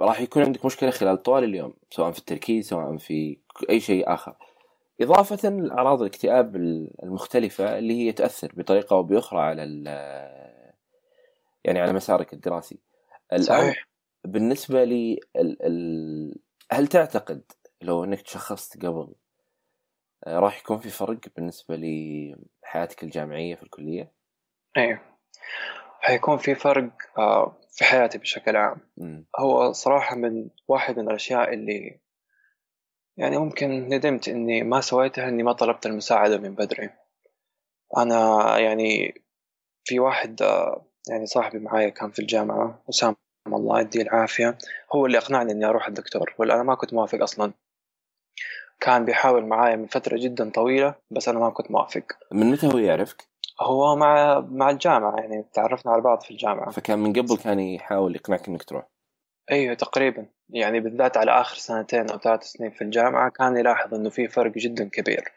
راح 0.00 0.20
يكون 0.20 0.42
عندك 0.42 0.64
مشكلة 0.64 0.90
خلال 0.90 1.22
طوال 1.22 1.44
اليوم 1.44 1.74
سواء 1.90 2.12
في 2.12 2.18
التركيز 2.18 2.68
سواء 2.68 2.96
في 2.96 3.36
أي 3.70 3.80
شيء 3.80 4.14
آخر. 4.14 4.34
إضافة 5.02 5.48
لأعراض 5.48 6.00
الاكتئاب 6.00 6.56
المختلفة 7.02 7.78
اللي 7.78 7.94
هي 7.94 8.12
تأثر 8.12 8.52
بطريقة 8.56 8.96
أو 8.96 9.02
بأخرى 9.02 9.40
على 9.40 9.62
يعني 11.64 11.80
على 11.80 11.92
مسارك 11.92 12.32
الدراسي 12.32 12.78
الآن 13.32 13.44
صحيح. 13.44 13.88
بالنسبة 14.24 14.84
لي 14.84 15.20
ال 15.36 15.62
ال 15.62 16.34
هل 16.72 16.86
تعتقد 16.86 17.42
لو 17.82 18.04
إنك 18.04 18.20
تشخصت 18.22 18.86
قبل 18.86 19.14
آه، 20.26 20.38
راح 20.38 20.60
يكون 20.60 20.78
في 20.78 20.90
فرق 20.90 21.18
بالنسبة 21.36 21.76
لحياتك 21.76 23.02
الجامعية 23.02 23.54
في 23.54 23.62
الكلية؟ 23.62 24.12
أيوه 24.76 25.00
حيكون 26.00 26.38
في 26.38 26.54
فرق 26.54 26.90
آه، 27.18 27.56
في 27.70 27.84
حياتي 27.84 28.18
بشكل 28.18 28.56
عام 28.56 28.80
م. 28.96 29.22
هو 29.38 29.72
صراحة 29.72 30.16
من 30.16 30.48
واحد 30.68 30.98
من 30.98 31.08
الأشياء 31.08 31.54
اللي 31.54 32.00
يعني 33.22 33.38
ممكن 33.38 33.70
ندمت 33.70 34.28
إني 34.28 34.62
ما 34.62 34.80
سويتها 34.80 35.28
إني 35.28 35.42
ما 35.42 35.52
طلبت 35.52 35.86
المساعدة 35.86 36.38
من 36.38 36.54
بدري. 36.54 36.90
أنا 37.96 38.58
يعني 38.58 39.14
في 39.84 39.98
واحد 40.00 40.40
يعني 41.08 41.26
صاحبي 41.26 41.58
معايا 41.58 41.88
كان 41.88 42.10
في 42.10 42.18
الجامعة 42.18 42.82
وسام 42.88 43.16
الله 43.46 43.80
يديه 43.80 44.02
العافية 44.02 44.58
هو 44.94 45.06
اللي 45.06 45.18
أقنعني 45.18 45.52
إني 45.52 45.64
أروح 45.64 45.88
الدكتور 45.88 46.34
ولا 46.38 46.54
أنا 46.54 46.62
ما 46.62 46.74
كنت 46.74 46.94
موافق 46.94 47.22
أصلا. 47.22 47.52
كان 48.80 49.04
بيحاول 49.04 49.46
معايا 49.46 49.76
من 49.76 49.86
فترة 49.86 50.18
جدا 50.18 50.50
طويلة 50.50 50.94
بس 51.10 51.28
أنا 51.28 51.38
ما 51.38 51.50
كنت 51.50 51.70
موافق. 51.70 52.04
من 52.32 52.50
متى 52.50 52.66
هو 52.66 52.78
يعرفك؟ 52.78 53.28
هو 53.60 53.96
مع 53.96 54.40
مع 54.40 54.70
الجامعة 54.70 55.16
يعني 55.16 55.44
تعرفنا 55.52 55.92
على 55.92 56.02
بعض 56.02 56.20
في 56.20 56.30
الجامعة. 56.30 56.70
فكان 56.70 56.98
من 56.98 57.12
قبل 57.12 57.36
كان 57.36 57.60
يحاول 57.60 58.14
يقنعك 58.14 58.48
إنك 58.48 58.62
تروح. 58.62 58.91
أيوه 59.52 59.74
تقريبا. 59.74 60.26
يعني 60.50 60.80
بالذات 60.80 61.16
على 61.16 61.30
آخر 61.30 61.56
سنتين 61.56 62.10
أو 62.10 62.18
ثلاث 62.18 62.42
سنين 62.42 62.70
في 62.70 62.82
الجامعة 62.82 63.30
كان 63.30 63.56
يلاحظ 63.56 63.94
إنه 63.94 64.10
في 64.10 64.28
فرق 64.28 64.52
جدا 64.52 64.88
كبير. 64.92 65.32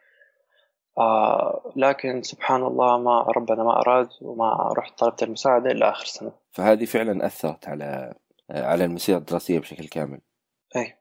آه 0.97 1.73
لكن 1.75 2.21
سبحان 2.21 2.63
الله 2.63 2.97
ما 2.97 3.21
ربنا 3.21 3.63
ما 3.63 3.81
أراد 3.81 4.09
وما 4.21 4.73
رحت 4.77 4.99
طلبت 4.99 5.23
المساعدة 5.23 5.71
إلا 5.71 5.89
آخر 5.89 6.05
سنة. 6.05 6.31
فهذه 6.51 6.85
فعلا 6.85 7.25
أثرت 7.25 7.67
على 7.67 8.13
على 8.49 8.85
المسيرة 8.85 9.17
الدراسية 9.17 9.59
بشكل 9.59 9.87
كامل. 9.87 10.19
أي 10.75 10.97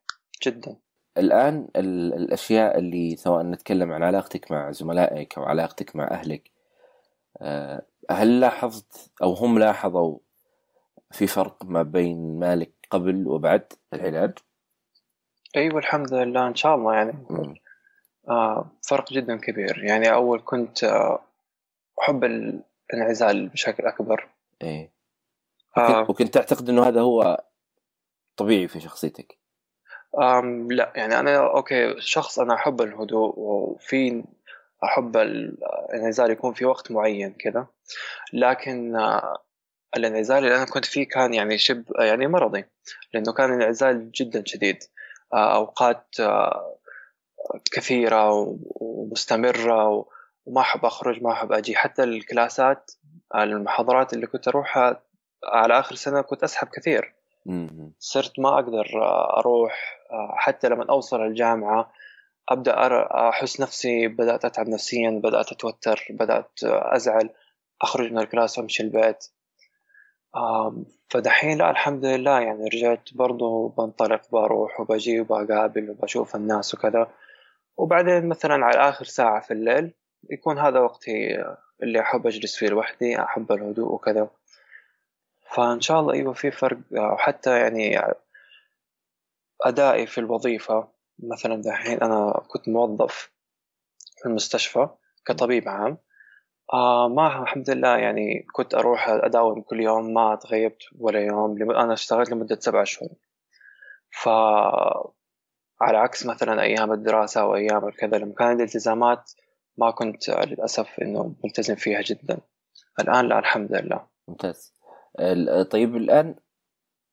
جدا. 0.47 0.77
الآن 1.19 1.69
الأشياء 1.77 2.79
اللي 2.79 3.17
سواء 3.17 3.43
نتكلم 3.43 3.93
عن 3.93 4.03
علاقتك 4.03 4.51
مع 4.51 4.71
زملائك 4.71 5.39
أو 5.39 5.45
علاقتك 5.45 5.97
مع 5.97 6.11
أهلك 6.11 6.51
آه، 7.41 7.83
هل 8.11 8.41
لاحظت 8.41 9.11
أو 9.23 9.33
هم 9.33 9.59
لاحظوا 9.59 10.19
في 11.11 11.27
فرق 11.27 11.65
ما 11.65 11.83
بين 11.83 12.39
مالك 12.39 12.84
قبل 12.95 13.29
وبعد 13.29 13.73
العلاج؟ 13.93 14.39
أيوة 15.57 15.79
الحمد 15.79 16.15
لله 16.15 16.47
إن 16.47 16.55
شاء 16.55 16.75
الله 16.75 16.95
يعني. 16.95 17.13
آه 18.29 18.71
فرق 18.89 19.13
جدا 19.13 19.37
كبير. 19.37 19.85
يعني 19.85 20.13
أول 20.13 20.43
كنت 20.45 20.85
آه 20.85 21.23
أحب 22.01 22.25
الإنعزال 22.25 23.49
بشكل 23.49 23.87
أكبر. 23.87 24.29
إيه. 24.63 24.93
آه. 25.77 26.11
وكنت 26.11 26.35
تعتقد 26.35 26.69
إنه 26.69 26.83
هذا 26.83 27.01
هو 27.01 27.45
طبيعي 28.37 28.69
في 28.69 28.81
شخصيتك؟ 28.81 29.39
أم 30.21 30.73
لا. 30.73 30.93
يعني 30.97 31.21
أنا 31.21 31.37
أوكي 31.37 32.01
شخص 32.01 32.39
أنا 32.39 32.55
أحب 32.55 32.83
الهدوء 32.83 33.39
وفي 33.39 34.25
أحب 34.85 35.17
الإنعزال 35.17 36.31
يكون 36.31 36.55
في 36.55 36.65
وقت 36.65 36.91
معين 36.91 37.33
كذا 37.33 37.67
لكن 38.33 38.97
آه، 38.97 39.45
الانعزال 39.97 40.39
اللي 40.45 40.57
أنا 40.57 40.65
كنت 40.65 40.85
فيه 40.85 41.09
كان 41.09 41.35
يعني 41.35 41.59
شب 41.59 41.85
يعني 41.99 42.27
مرضي 42.27 42.65
لأنه 43.15 43.33
كان 43.33 43.53
انعزال 43.53 44.13
جدا 44.13 44.43
شديد. 44.47 44.79
آه، 45.33 45.57
أوقات 45.57 46.07
آه، 46.21 46.77
كثيرة 47.73 48.31
ومستمرة 48.81 50.07
وما 50.47 50.61
أحب 50.61 50.85
أخرج 50.85 51.23
ما 51.23 51.33
أحب 51.33 51.53
أجي. 51.53 51.77
حتى 51.77 52.03
الكلاسات 52.05 52.91
المحاضرات 53.35 54.13
اللي 54.13 54.27
كنت 54.27 54.49
أروحها 54.49 55.03
على 55.45 55.79
آخر 55.79 55.95
سنة 55.95 56.21
كنت 56.21 56.43
أسحب 56.43 56.69
كثير. 56.69 57.15
صرت 57.99 58.39
ما 58.39 58.55
أقدر 58.55 58.87
أروح 59.39 59.99
حتى 60.37 60.69
لما 60.69 60.87
أوصل 60.91 61.23
الجامعة 61.23 61.93
أبدأ 62.49 62.75
أحس 63.29 63.61
نفسي 63.61 64.09
بدأت 64.09 64.45
أتعب 64.45 64.69
نفسيا 64.69 65.21
بدأت 65.25 65.53
أتوتر 65.53 66.07
بدأت 66.11 66.51
أزعل. 66.65 67.31
أخرج 67.83 68.13
من 68.13 68.19
الكلاس 68.19 68.59
وأمشي 68.59 68.83
البيت. 68.83 69.25
فدحين 71.11 71.59
لا 71.59 71.71
الحمد 71.71 72.05
لله 72.05 72.41
يعني 72.41 72.69
رجعت 72.69 73.15
برضو 73.15 73.69
بنطلق 73.69 74.31
بروح 74.33 74.81
وبجي 74.81 75.21
وبقابل 75.21 75.91
وبشوف 75.91 76.37
الناس 76.37 76.75
وكذا. 76.75 77.11
وبعدين 77.77 78.29
مثلا 78.29 78.65
على 78.67 78.89
آخر 78.89 79.05
ساعة 79.05 79.41
في 79.41 79.51
الليل 79.51 79.93
يكون 80.31 80.59
هذا 80.59 80.81
وقتي 80.81 81.45
اللي 81.83 82.01
أحب 82.01 82.27
أجلس 82.27 82.57
فيه 82.57 82.69
لوحدي 82.69 83.21
أحب 83.23 83.53
الهدوء 83.53 83.93
وكذا. 83.93 84.31
فإن 85.55 85.81
شاء 85.81 86.01
الله 86.01 86.13
أيوة 86.13 86.33
في 86.33 86.51
فرق 86.51 86.79
وحتى 86.93 87.59
يعني 87.59 88.01
أدائي 89.63 90.07
في 90.07 90.19
الوظيفة. 90.19 90.89
مثلا 91.19 91.63
دحين 91.63 92.03
أنا 92.03 92.43
كنت 92.49 92.69
موظف 92.69 93.33
في 94.23 94.27
المستشفى 94.27 94.89
كطبيب 95.27 95.69
عام. 95.69 95.99
آه 96.73 97.09
ما 97.09 97.43
الحمد 97.43 97.71
لله. 97.71 97.97
يعني 97.97 98.47
كنت 98.53 98.75
أروح 98.75 99.09
أداوم 99.09 99.63
كل 99.63 99.81
يوم 99.81 100.15
ما 100.15 100.35
تغيبت 100.35 100.83
ولا 100.99 101.21
يوم 101.21 101.71
أنا 101.71 101.93
اشتغلت 101.93 102.31
لمدة 102.31 102.59
سبع 102.61 102.85
شهور. 102.85 103.11
ف 104.11 104.29
على 105.81 105.99
عكس 105.99 106.27
مثلا 106.27 106.63
أيام 106.63 106.93
الدراسة 106.93 107.41
أو 107.41 107.55
أيام 107.55 107.89
الكذا 107.89 108.19
لما 108.19 108.35
كان 108.35 108.49
عندي 108.49 108.63
التزامات 108.63 109.33
ما 109.79 109.91
كنت 109.91 110.31
للأسف 110.31 111.01
إنه 111.03 111.35
ملتزم 111.45 111.75
فيها 111.75 112.01
جدا. 112.03 112.39
الآن 113.01 113.29
لا 113.29 113.39
الحمد 113.39 113.73
لله. 113.73 114.07
ممتاز. 114.29 114.75
طيب 115.71 115.97
الآن 115.97 116.35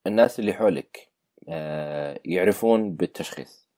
الناس 0.08 0.40
اللي 0.40 0.54
حولك 0.54 1.12
آه، 1.50 2.20
يعرفون 2.26 2.96
بالتشخيص. 2.96 3.70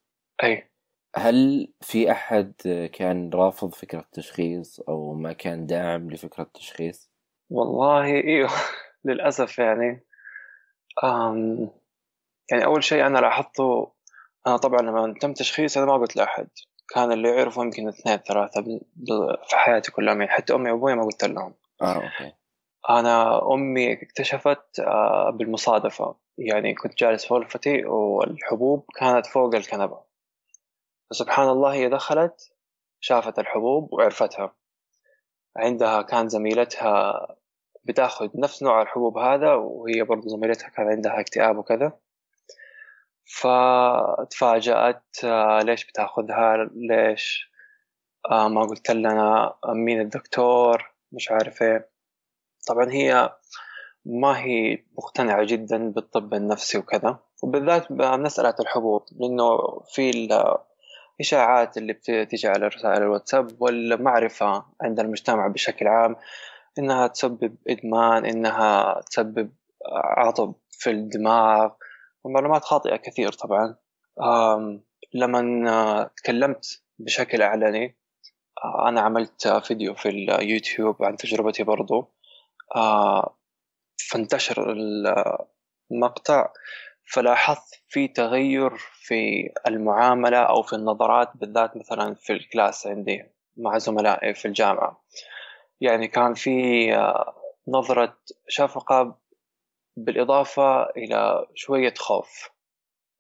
أي. 0.44 0.73
هل 1.16 1.68
في 1.82 2.12
أحد 2.12 2.54
كان 2.94 3.30
رافض 3.34 3.74
فكرة 3.74 4.00
التشخيص 4.00 4.80
أو 4.80 5.14
ما 5.14 5.34
كان 5.34 5.66
داعم 5.66 6.12
لفكرة 6.12 6.44
التشخيص؟ 6.44 7.12
والله 7.50 8.06
إيوه 8.06 8.50
للأسف 9.06 9.60
يعني 9.60 10.06
أم 11.04 11.70
يعني 12.52 12.66
أول 12.66 12.84
شيء 12.84 13.06
أنا 13.06 13.20
لاحظته 13.20 13.92
أنا 14.48 14.58
طبعا 14.58 14.82
لما 14.82 15.14
تم 15.22 15.34
تشخيص 15.34 15.78
أنا 15.78 15.86
ما 15.86 15.94
قلت 15.94 16.16
لأحد 16.16 16.48
كان 16.96 17.12
اللي 17.12 17.30
يعرفوا 17.30 17.64
يمكن 17.64 17.88
اثنين 17.88 18.18
ثلاثة 18.18 18.62
في 19.50 19.56
حياتي 19.56 19.92
كلها 19.92 20.14
يعني 20.14 20.28
حتى 20.28 20.56
أمي 20.56 20.72
وأبوي 20.72 20.96
ما 20.96 21.04
قلت 21.04 21.24
لهم. 21.24 21.54
آه 21.82 21.96
أوكي. 21.96 22.34
أنا 22.90 23.42
أمي 23.54 23.94
اكتشفت 23.94 24.80
آه، 24.80 25.30
بالمصادفة 25.30 26.16
يعني 26.38 26.74
كنت 26.74 26.98
جالس 26.98 27.26
في 27.26 27.34
غرفتي 27.34 27.86
والحبوب 27.86 28.86
كانت 29.00 29.26
فوق 29.26 29.56
الكنبة. 29.56 30.13
فسبحان 31.14 31.50
الله 31.50 31.74
هي 31.74 31.90
دخلت 31.90 32.54
شافت 33.00 33.40
الحبوب 33.40 33.94
وعرفتها. 33.94 34.56
عندها 35.58 36.02
كان 36.02 36.30
زميلتها 36.30 37.28
بتاخذ 37.84 38.30
نفس 38.36 38.64
نوع 38.64 38.82
الحبوب 38.82 39.18
هذا 39.18 39.54
وهي 39.54 40.04
برضو 40.04 40.28
زميلتها 40.28 40.70
كان 40.70 40.88
عندها 40.88 41.20
اكتئاب 41.20 41.58
وكذا. 41.58 41.94
فتفاجأت 43.26 45.04
آه، 45.24 45.60
ليش 45.60 45.86
بتاخذها؟ 45.86 46.70
ليش؟ 46.76 47.52
آه، 48.32 48.48
ما 48.48 48.62
قلت 48.62 48.92
لنا 48.92 49.54
مين 49.66 50.02
الدكتور؟ 50.02 50.94
مش 51.12 51.32
عارف 51.32 51.62
إيه. 51.62 51.90
طبعا 52.68 52.92
هي 52.92 53.36
ما 54.06 54.40
هي 54.40 54.84
مقتنعة 54.98 55.44
جدا 55.44 55.92
بالطب 55.92 56.34
النفسي 56.34 56.78
وكذا. 56.78 57.20
وبالذات 57.44 57.92
بمسألة 57.92 58.56
الحبوب 58.60 59.06
لأنه 59.20 59.80
في 59.94 60.12
الإشاعات 61.16 61.78
اللي 61.78 61.94
بتيجي 61.94 62.48
على 62.48 62.68
رسائل 62.68 63.04
الواتساب 63.04 63.62
والمعرفة 63.62 64.66
عند 64.82 65.00
المجتمع 65.00 65.48
بشكل 65.48 65.88
عام 65.88 66.16
إنها 66.80 67.08
تسبب 67.08 67.56
إدمان 67.68 68.26
إنها 68.26 69.02
تسبب 69.02 69.52
عطب 69.96 70.56
في 70.70 70.90
الدماغ 70.90 71.70
ومعلومات 72.24 72.64
خاطئة 72.64 72.96
كثير 72.96 73.32
طبعا. 73.32 73.76
لما 75.14 76.10
تكلمت 76.18 76.82
بشكل 77.00 77.42
أعلني 77.42 77.98
أنا 78.88 79.02
عملت 79.02 79.48
فيديو 79.48 79.94
في 79.94 80.10
اليوتيوب 80.10 81.04
عن 81.04 81.18
تجربتي 81.18 81.64
برضو. 81.64 82.14
فانتشر 84.10 84.76
المقطع. 85.92 86.50
فلاحظت 87.06 87.84
في 87.88 88.08
تغير 88.08 88.78
في 88.78 89.50
المعاملة 89.68 90.38
أو 90.38 90.62
في 90.64 90.74
النظرات 90.74 91.32
بالذات 91.36 91.78
مثلا 91.78 92.16
في 92.16 92.34
الكلاس 92.34 92.88
عندي 92.88 93.24
مع 93.58 93.78
زملائي 93.78 94.34
في 94.34 94.48
الجامعة. 94.48 95.04
يعني 95.82 96.08
كان 96.08 96.34
في 96.34 96.90
نظرة 97.68 98.18
شفقة 98.48 99.20
بالإضافة 99.98 100.84
إلى 100.84 101.48
شوية 101.56 101.94
خوف 101.98 102.50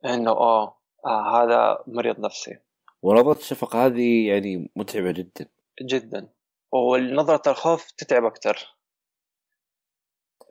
إنه 0.06 0.32
آه, 0.32 0.78
آه 1.06 1.44
هذا 1.44 1.84
مريض 1.88 2.20
نفسي. 2.20 2.58
ونظرة 3.02 3.38
الشفقة 3.38 3.86
هذه 3.86 4.28
يعني 4.28 4.72
متعبة 4.76 5.12
جدا. 5.12 5.46
جدا. 5.82 6.30
ونظرة 6.72 7.52
الخوف 7.52 7.92
تتعب 7.92 8.26
أكثر 8.26 8.73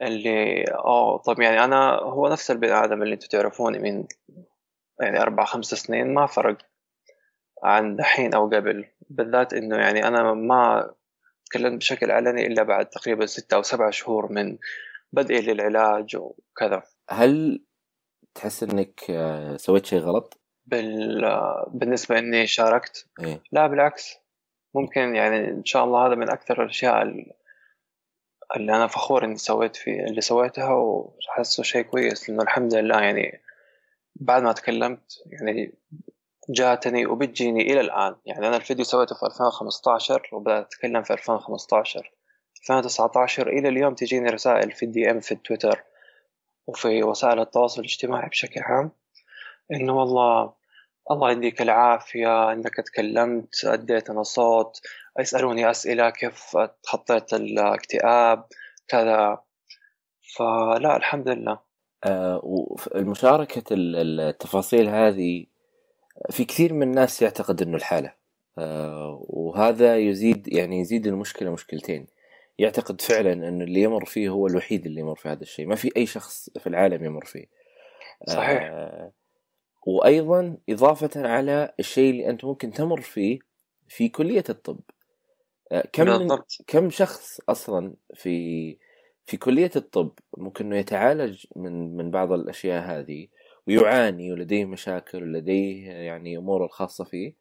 اللي 0.03 0.65
آه 0.73 1.17
طب 1.17 1.41
يعني 1.41 1.65
أنا 1.65 1.95
هو 1.95 2.29
نفس 2.29 2.51
البني 2.51 2.73
آدم 2.73 3.03
اللي 3.03 3.15
أنتم 3.15 3.27
تعرفوني 3.29 3.79
من 3.79 4.07
يعني 5.01 5.23
أربع 5.23 5.45
خمس 5.45 5.67
سنين 5.67 6.15
ما 6.15 6.27
فرق 6.27 6.59
عن 7.63 7.97
دحين 7.97 8.35
أو 8.35 8.47
قبل 8.49 8.85
بالذات 9.11 9.53
إنه 9.53 9.77
يعني 9.77 10.09
أنا 10.09 10.35
ما 10.35 10.91
تكلمت 11.47 11.79
بشكل 11.79 12.11
علني 12.11 12.47
إلا 12.47 12.63
بعد 12.63 12.87
تقريبا 12.87 13.27
ستة 13.27 13.55
أو 13.55 13.63
سبعة 13.63 13.91
شهور 13.91 14.33
من 14.33 14.59
بدئي 15.13 15.41
للعلاج 15.41 16.17
وكذا 16.17 16.83
هل 17.11 17.65
تحس 18.35 18.63
إنك 18.63 19.01
آه، 19.11 19.57
سويت 19.57 19.87
شيء 19.87 19.99
غلط؟ 19.99 20.41
بال... 20.67 21.25
بالنسبة 21.69 22.19
إني 22.19 22.47
شاركت 22.47 23.07
إيه؟ 23.21 23.43
لا 23.53 23.67
بالعكس 23.67 24.19
ممكن 24.75 25.15
يعني 25.15 25.51
إن 25.51 25.65
شاء 25.65 25.85
الله 25.85 26.07
هذا 26.07 26.15
من 26.15 26.31
أكثر 26.31 26.63
الأشياء 26.63 27.03
اللي 28.57 28.77
أنا 28.77 28.87
فخور 28.87 29.25
إني 29.25 29.37
سويت 29.37 29.77
فيه 29.77 30.01
اللي 30.05 30.21
سويتها 30.21 30.73
وحسه 30.75 31.63
شيء 31.63 31.83
كويس 31.83 32.31
لأنه 32.31 32.43
الحمد 32.43 32.75
لله 32.75 33.01
يعني 33.01 33.43
بعد 34.17 34.43
ما 34.43 34.53
تكلمت 34.53 35.23
يعني 35.27 35.75
جاتني 36.51 37.07
وبتجيني 37.07 37.63
إلى 37.63 37.81
الآن. 37.81 38.17
يعني 38.27 38.49
أنا 38.49 38.57
الفيديو 38.57 38.85
سويته 38.85 39.15
في 39.15 39.27
2015 39.27 40.29
وبدأت 40.33 40.67
أتكلم 40.67 41.03
في 41.03 41.13
2015 41.13 42.13
2019 42.63 43.49
إلى 43.49 43.69
اليوم 43.69 43.95
تجيني 43.95 44.31
رسائل 44.31 44.73
في 44.73 44.85
الدي 44.85 45.11
إم 45.11 45.21
في 45.21 45.33
التويتر 45.33 45.85
وفي 46.67 47.03
وسائل 47.03 47.41
التواصل 47.41 47.81
الاجتماعي 47.81 48.29
بشكل 48.29 48.61
عام 48.61 48.91
إنه 49.73 49.97
والله 49.97 50.55
الله 51.13 51.31
يديك 51.31 51.63
العافية 51.63 52.53
إنك 52.53 52.77
تكلمت 52.77 53.65
أديت 53.65 54.11
أنا 54.11 54.23
صوت 54.23 54.81
يسألوني 55.21 55.71
أسئلة 55.71 56.11
كيف 56.11 56.57
تخطيت 56.83 57.35
الاكتئاب 57.35 58.45
كذا. 58.89 59.43
فلا 60.37 60.97
الحمد 60.97 61.29
لله. 61.29 61.59
آه 62.05 62.41
ومشاركة 62.95 63.65
التفاصيل 63.73 64.89
هذه 64.89 65.47
في 66.31 66.45
كثير 66.45 66.73
من 66.73 66.83
الناس 66.83 67.23
يعتقد 67.23 67.63
إنه 67.63 67.77
الحالة. 67.77 68.15
آه 68.59 69.25
وهذا 69.29 69.99
يزيد 69.99 70.49
يعني 70.49 70.81
يزيد 70.81 71.07
المشكلة 71.07 71.51
مشكلتين. 71.51 72.07
يعتقد 72.59 73.01
فعلا 73.01 73.33
انه 73.33 73.65
اللي 73.65 73.83
يمر 73.83 74.05
فيه 74.05 74.29
هو 74.29 74.47
الوحيد 74.47 74.87
اللي 74.87 75.01
يمر 75.01 75.15
في 75.15 75.29
هذا 75.29 75.43
الشيء. 75.43 75.67
ما 75.67 75.75
في 75.75 75.91
أي 75.97 76.07
شخص 76.07 76.51
في 76.59 76.67
العالم 76.67 77.05
يمر 77.05 77.25
فيه. 77.25 77.47
صحيح. 78.29 78.63
آه 78.63 79.13
وأيضا 79.87 80.57
إضافة 80.69 81.29
على 81.29 81.75
الشيء 81.81 82.11
اللي 82.11 82.31
أنت 82.31 82.45
ممكن 82.45 82.71
تمر 82.71 83.01
فيه 83.01 83.39
في 83.89 84.09
كلية 84.09 84.45
الطب. 84.49 84.81
آه، 85.73 85.89
كم 85.93 86.29
كم 86.67 86.91
شخص 86.91 87.41
أصلا 87.49 87.95
في 88.15 88.79
في 89.27 89.37
كلية 89.37 89.71
الطب 89.77 90.13
ممكن 90.37 90.67
إنه 90.67 90.77
يتعالج 90.77 91.47
من 91.57 91.97
من 91.97 92.11
بعض 92.11 92.33
الأشياء 92.33 92.83
هذه 92.83 93.27
ويعاني 93.67 94.33
ولديه 94.33 94.65
مشاكل 94.65 95.23
ولديه 95.23 95.91
يعني 95.91 96.37
امور 96.37 96.65
الخاصة 96.65 97.05
فيه؟ 97.05 97.35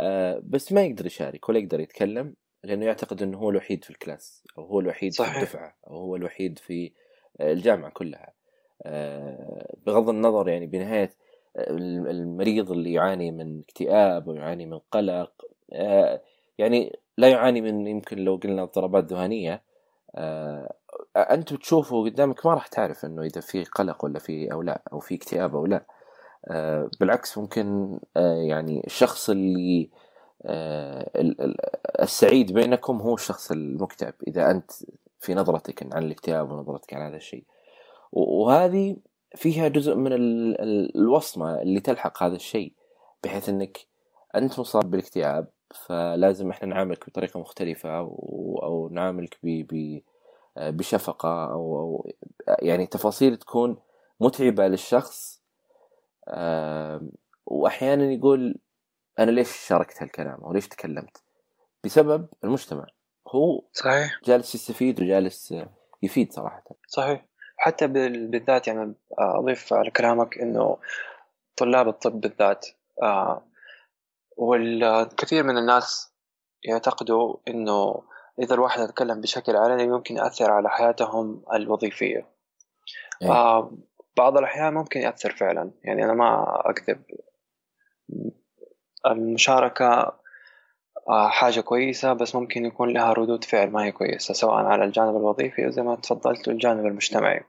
آه، 0.00 0.42
بس 0.44 0.72
ما 0.72 0.82
يقدر 0.84 1.06
يشارك 1.06 1.48
ولا 1.48 1.58
يقدر 1.58 1.80
يتكلم 1.80 2.34
لأنه 2.64 2.86
يعتقد 2.86 3.22
إنه 3.22 3.38
هو 3.38 3.50
الوحيد 3.50 3.84
في 3.84 3.90
الكلاس 3.90 4.44
أو 4.58 4.64
هو 4.64 4.80
الوحيد 4.80 5.12
صحيح. 5.12 5.32
في 5.32 5.42
الدفعة 5.42 5.76
أو 5.86 5.96
هو 5.96 6.16
الوحيد 6.16 6.58
في 6.58 6.92
الجامعة 7.40 7.90
كلها. 7.90 8.32
آه، 8.82 9.76
بغض 9.86 10.08
النظر 10.08 10.48
يعني 10.48 10.66
بنهاية 10.66 11.10
المريض 11.56 12.70
اللي 12.70 12.92
يعاني 12.92 13.30
من 13.30 13.60
اكتئاب 13.60 14.28
أو 14.28 14.34
يعاني 14.34 14.66
من 14.66 14.78
قلق 14.92 15.32
يعني 16.58 16.98
لا 17.18 17.28
يعاني 17.28 17.60
من 17.60 17.86
يمكن 17.86 18.18
لو 18.18 18.36
قلنا 18.36 18.62
اضطرابات 18.62 19.04
ذهانيه 19.04 19.62
آه 20.14 20.74
انت 21.16 21.54
تشوفه 21.54 22.04
قدامك 22.04 22.46
ما 22.46 22.54
راح 22.54 22.66
تعرف 22.66 23.04
إنه 23.04 23.22
إذا 23.22 23.40
في 23.40 23.64
قلق 23.64 24.04
ولا 24.04 24.18
في 24.18 24.52
أو 24.52 24.62
لا 24.62 24.82
أو 24.92 25.00
في 25.00 25.14
اكتئاب 25.14 25.56
أو 25.56 25.66
لا. 25.66 25.84
آه 26.46 26.90
بالعكس 27.00 27.38
ممكن 27.38 27.98
آه 28.16 28.34
يعني 28.36 28.82
الشخص 28.86 29.30
اللي 29.30 29.90
آه 30.46 31.10
السعيد 32.02 32.52
بينكم 32.52 33.00
هو 33.00 33.14
الشخص 33.14 33.50
المكتئب 33.50 34.14
إذا 34.28 34.50
أنت 34.50 34.70
في 35.20 35.34
نظرتك 35.34 35.94
عن 35.94 36.02
الاكتئاب 36.02 36.52
ونظرتك 36.52 36.94
عن 36.94 37.02
هذا 37.02 37.16
الشيء. 37.16 37.44
وهذه 38.12 38.96
فيها 39.36 39.68
جزء 39.68 39.94
من 39.94 40.12
الوصمة 40.96 41.62
اللي 41.62 41.80
تلحق 41.80 42.22
هذا 42.22 42.36
الشيء 42.36 42.72
بحيث 43.24 43.48
إنك 43.48 43.78
أنت 44.34 44.60
مصاب 44.60 44.90
بالاكتئاب 44.90 45.48
فلازم 45.74 46.50
إحنا 46.50 46.68
نعاملك 46.68 47.06
بطريقة 47.10 47.40
مختلفة 47.40 47.98
أو, 47.98 48.60
أو 48.62 48.88
نعاملك 48.88 49.38
ب 49.42 50.00
بشفقة 50.56 51.52
أو 51.52 51.78
أو 51.78 52.10
يعني 52.62 52.86
تفاصيل 52.86 53.36
تكون 53.36 53.76
متعبة 54.20 54.68
للشخص. 54.68 55.42
وأحيانا 57.46 58.12
يقول 58.12 58.58
أنا 59.18 59.30
ليش 59.30 59.50
شاركت 59.50 60.02
هالكلام؟ 60.02 60.44
أو 60.44 60.52
ليش 60.52 60.68
تكلمت؟ 60.68 61.22
بسبب 61.84 62.28
المجتمع. 62.44 62.86
هو 63.28 63.62
صحيح. 63.72 64.20
جالس 64.24 64.54
يستفيد 64.54 65.00
وجالس 65.00 65.54
يفيد 66.02 66.32
صراحة. 66.32 66.64
صحيح. 66.88 67.26
حتى 67.56 67.86
بالذات 67.86 68.68
يعني 68.68 68.94
أضيف 69.18 69.72
على 69.72 69.90
كلامك 69.90 70.38
إنه 70.38 70.78
طلاب 71.56 71.88
الطب 71.88 72.20
بالذات 72.20 72.66
آه 73.02 73.42
والكثير 74.36 75.42
من 75.42 75.58
الناس 75.58 76.12
يعتقدوا 76.64 77.36
إنه 77.48 78.02
إذا 78.38 78.54
الواحد 78.54 78.80
يتكلم 78.80 79.20
بشكل 79.20 79.56
علني 79.56 79.86
ممكن 79.86 80.16
يأثر 80.16 80.50
على 80.50 80.70
حياتهم 80.70 81.42
الوظيفية. 81.52 82.26
إيه. 83.22 83.30
آه 83.30 83.72
بعض 84.16 84.38
الأحيان 84.38 84.74
ممكن 84.74 85.00
يأثر 85.00 85.30
فعلا. 85.30 85.70
يعني 85.84 86.04
أنا 86.04 86.12
ما 86.12 86.60
أكذب. 86.70 87.02
المشاركة 89.06 90.16
آه 91.08 91.28
حاجة 91.28 91.60
كويسة 91.60 92.12
بس 92.12 92.34
ممكن 92.34 92.64
يكون 92.64 92.92
لها 92.92 93.12
ردود 93.12 93.44
فعل 93.44 93.70
ما 93.70 93.84
هي 93.84 93.92
كويسة 93.92 94.34
سواء 94.34 94.54
على 94.54 94.84
الجانب 94.84 95.16
الوظيفي 95.16 95.66
وزي 95.66 95.82
ما 95.82 95.96
تفضلت 95.96 96.48
والجانب 96.48 96.86
المجتمعي. 96.86 97.40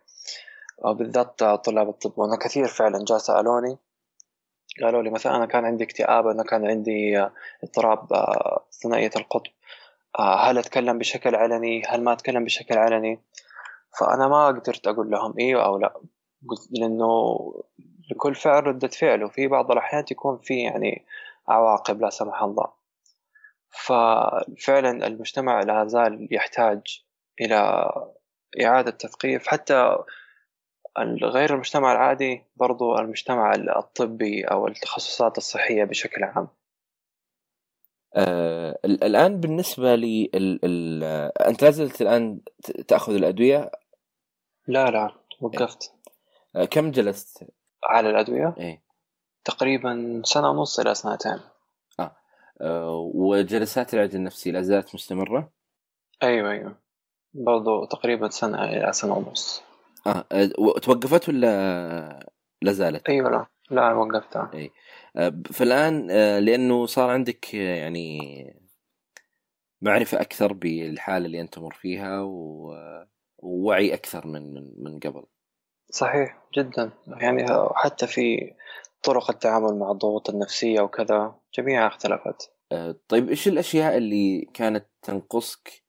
آه 0.86 0.94
بالذات 0.94 1.44
طلاب 1.44 1.90
الطب 1.90 2.14
وأنا 2.16 2.36
كثير 2.36 2.68
فعلا 2.68 3.06
جاء 3.08 3.18
سألوني 3.18 3.78
قالوا 4.84 5.04
لي 5.04 5.10
مثلا 5.10 5.36
أنا 5.36 5.46
كان 5.46 5.66
عندي 5.66 5.84
اكتئاب 5.84 6.28
أنا 6.28 6.44
كان 6.44 6.66
عندي 6.66 7.20
آه، 7.20 7.34
اضطراب 7.64 8.14
آه، 8.14 8.66
ثنائية 8.84 9.12
القطب. 9.16 9.52
آه، 10.20 10.50
هل 10.50 10.58
أتكلم 10.58 10.98
بشكل 10.98 11.36
علني؟ 11.36 11.84
هل 11.88 12.04
ما 12.04 12.14
أتكلم 12.14 12.44
بشكل 12.44 12.78
علني؟ 12.78 13.20
فأنا 14.00 14.28
ما 14.28 14.48
قدرت 14.48 14.88
أقول 14.88 15.10
لهم 15.10 15.34
إيوه 15.40 15.66
أو 15.66 15.78
لا. 15.78 15.94
قلت 16.50 16.68
لأنه 16.72 17.38
لكل 18.12 18.36
فعل 18.36 18.68
ردة 18.68 18.88
فعل 18.88 19.24
وفي 19.24 19.48
بعض 19.48 19.72
الأحيان 19.72 20.06
تكون 20.06 20.38
في 20.38 20.62
يعني 20.64 21.06
عواقب 21.48 22.02
لا 22.02 22.10
سمح 22.10 22.44
الله. 22.44 22.77
ففعلا 23.70 25.08
المجتمع 25.08 25.60
لا 25.60 25.88
زال 25.88 26.28
يحتاج 26.32 27.04
إلى 27.42 27.90
إعادة 28.64 28.92
تثقيف 28.92 29.48
حتى 29.48 29.98
غير 31.24 31.54
المجتمع 31.54 31.92
العادي 31.92 32.44
برضو 32.56 32.98
المجتمع 32.98 33.54
الطبي 33.56 34.44
أو 34.44 34.68
التخصصات 34.68 35.38
الصحية 35.38 35.84
بشكل 35.84 36.24
عام 36.24 36.48
آه 38.16 38.80
الآن 38.86 39.40
بالنسبة 39.40 39.96
لي 39.96 40.30
ال 40.36 40.60
ال 40.66 41.04
أنت 41.48 41.64
لازلت 41.64 42.02
الآن 42.02 42.40
تأخذ 42.88 43.16
الأدوية؟ 43.16 43.72
لا 44.68 44.92
لا 44.92 45.12
وقفت 45.42 45.94
آه 46.56 46.66
كم 46.66 46.92
جلست؟ 46.92 47.48
على 47.84 48.10
الأدوية؟ 48.10 48.56
إيه 48.58 48.82
تقريبا 49.46 50.22
سنة 50.26 50.50
ونص 50.50 50.80
إلى 50.80 50.96
سنتين 50.96 51.32
آه. 51.32 51.36
آه 51.36 51.57
وجلسات 53.14 53.94
العلاج 53.94 54.16
النفسي 54.16 54.52
لا 54.52 54.62
زالت 54.62 54.96
مستمرة؟ 54.96 55.52
أيوه 56.24 56.52
أيوه. 56.52 56.78
برضو 57.34 57.86
تقريبا 57.86 58.30
سنة 58.30 58.64
إلى 58.64 58.94
سنة 58.94 59.18
ونص. 59.18 59.64
آه 60.08 60.26
توقفت 60.82 61.30
ولا 61.30 62.30
لا 62.62 62.72
زالت؟ 62.72 63.10
أيوه 63.10 63.30
لا. 63.30 63.46
لا 63.70 63.94
وقفتها 63.94 64.52
أي. 64.54 64.72
آه، 65.16 65.34
فالآن 65.54 66.08
آه، 66.12 66.40
لأنه 66.40 66.86
صار 66.86 67.10
عندك 67.10 67.56
آه، 67.56 67.76
يعني 67.76 68.20
معرفة 69.82 70.22
أكثر 70.22 70.54
بالحالة 70.54 71.26
اللي 71.26 71.42
أنت 71.42 71.54
تمر 71.54 71.74
فيها 71.74 72.22
ووعي 73.44 73.94
أكثر 73.94 74.28
من 74.28 74.54
من 74.54 74.74
من 74.78 75.00
قبل. 75.00 75.24
صحيح 75.92 76.42
جدا. 76.58 76.92
يعني 77.08 77.46
حتى 77.76 78.08
في 78.08 78.54
طرق 79.04 79.32
التعامل 79.32 79.80
مع 79.80 79.92
الضغوط 79.92 80.30
النفسية 80.30 80.82
وكذا 80.82 81.36
جميعها 81.58 81.88
اختلفت 81.88 82.52
طيب 83.08 83.30
إيش 83.30 83.48
الأشياء 83.48 83.98
اللي 83.98 84.48
كانت 84.54 84.86
تنقصك 85.02 85.84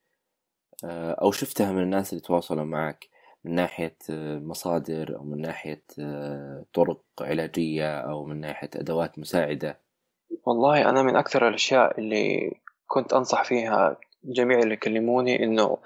أو 0.84 1.32
شفتها 1.32 1.72
من 1.72 1.82
الناس 1.82 2.12
اللي 2.12 2.22
تواصلوا 2.22 2.64
معك 2.64 3.08
من 3.44 3.54
ناحية 3.54 3.96
آه، 4.10 4.38
مصادر 4.38 5.16
أو 5.16 5.24
من 5.24 5.40
ناحية 5.40 5.82
آه، 6.00 6.64
طرق 6.74 7.02
علاجية 7.20 8.00
أو 8.00 8.24
من 8.24 8.40
ناحية 8.40 8.70
أدوات 8.74 9.18
مساعدة؟ 9.18 9.78
والله 10.46 10.88
أنا 10.90 11.02
من 11.02 11.16
أكثر 11.16 11.48
الأشياء 11.48 12.00
اللي 12.00 12.52
كنت 12.86 13.12
أنصح 13.12 13.44
فيها 13.44 13.96
جميع 14.24 14.58
اللي 14.58 14.74
يكلموني 14.74 15.44
إنه 15.44 15.78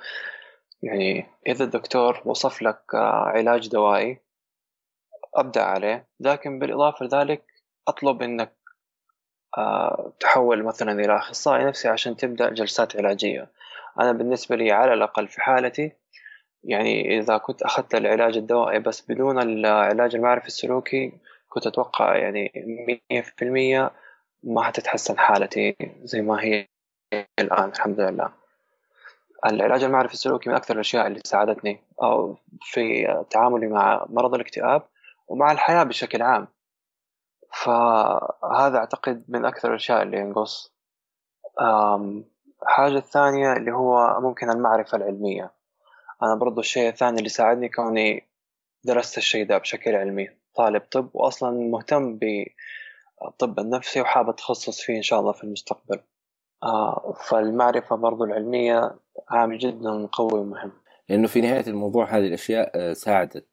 يعني 0.83 1.27
إذا 1.47 1.65
الدكتور 1.65 2.23
وصف 2.25 2.63
لك 2.63 2.83
آه، 2.95 3.25
علاج 3.25 3.69
دوائي 3.69 4.19
أبدأ 5.37 5.63
عليه 5.63 6.07
لكن 6.21 6.59
بالإضافة 6.59 7.07
لذلك 7.07 7.45
أطلب 7.89 8.23
إنك 8.23 8.53
تحول 10.21 10.63
مثلا 10.65 10.93
إلى 10.93 11.17
أخصائي 11.17 11.65
نفسي 11.65 11.89
عشان 11.89 12.17
تبدأ 12.17 12.51
جلسات 12.51 12.97
علاجية. 12.97 13.51
أنا 14.01 14.13
بالنسبة 14.13 14.57
لي 14.57 14.73
على 14.73 14.95
الأقل 14.95 15.29
في 15.29 15.41
حالتي 15.41 15.93
يعني 16.65 17.19
إذا 17.19 17.37
كنت 17.37 17.63
أخذت 17.63 17.95
العلاج 17.95 18.37
الدوائي 18.37 18.79
بس 18.79 19.11
بدون 19.11 19.39
العلاج 19.43 20.15
المعرفي 20.15 20.47
السلوكي 20.47 21.13
كنت 21.49 21.67
أتوقع 21.67 22.17
يعني 22.17 22.53
مية 22.87 23.21
في 23.21 23.43
المية 23.45 23.91
ما 24.43 24.63
حتتحسن 24.63 25.19
حالتي 25.19 25.77
زي 26.03 26.21
ما 26.21 26.43
هي 26.43 26.69
الآن 27.39 27.69
الحمد 27.69 28.01
لله. 28.01 28.33
العلاج 29.47 29.85
المعرفي 29.85 30.15
السلوكي 30.15 30.51
من 30.51 30.57
أكثر 30.57 30.75
الأشياء 30.75 31.07
اللي 31.07 31.21
ساعدتني 31.25 31.81
أو 32.03 32.37
في 32.61 33.07
تعاملي 33.31 33.67
مع 33.67 34.07
مرض 34.09 34.35
الاكتئاب. 34.35 34.83
ومع 35.33 35.53
الحياة 35.53 35.83
بشكل 35.83 36.23
عام. 36.23 36.49
فهذا 37.53 38.79
أعتقد 38.79 39.25
من 39.29 39.45
أكثر 39.45 39.71
الأشياء 39.71 40.03
اللي 40.03 40.19
ينقص. 40.19 40.75
حاجة 42.67 42.97
الثانية 42.97 43.53
اللي 43.53 43.73
هو 43.73 44.21
ممكن 44.21 44.51
المعرفة 44.51 44.97
العلمية. 44.97 45.53
أنا 46.23 46.35
برضو 46.35 46.61
الشيء 46.61 46.89
الثاني 46.89 47.19
اللي 47.19 47.29
ساعدني 47.29 47.69
كوني 47.69 48.29
درست 48.85 49.19
الشيء 49.19 49.47
ده 49.47 49.59
بشكل 49.59 49.95
علمي 49.95 50.29
طالب 50.55 50.83
طب 50.91 51.11
وأصلا 51.15 51.51
مهتم 51.51 52.19
بالطب 52.19 53.59
النفسي 53.61 54.01
وحاب 54.01 54.29
أتخصص 54.29 54.81
فيه 54.81 54.97
إن 54.97 55.03
شاء 55.03 55.21
الله 55.21 55.33
في 55.33 55.45
المستقبل. 55.45 56.01
آه 56.63 57.15
فالمعرفة 57.29 57.97
برضو 57.97 58.25
العلمية 58.25 58.97
عامل 59.31 59.59
جدا 59.59 60.07
قوي 60.07 60.41
ومهم. 60.41 60.73
لأنه 61.09 61.29
في 61.29 61.41
نهاية 61.41 61.67
الموضوع 61.67 62.05
هذه 62.05 62.27
الأشياء 62.27 62.71
آه، 62.75 62.93
ساعدت 62.93 63.47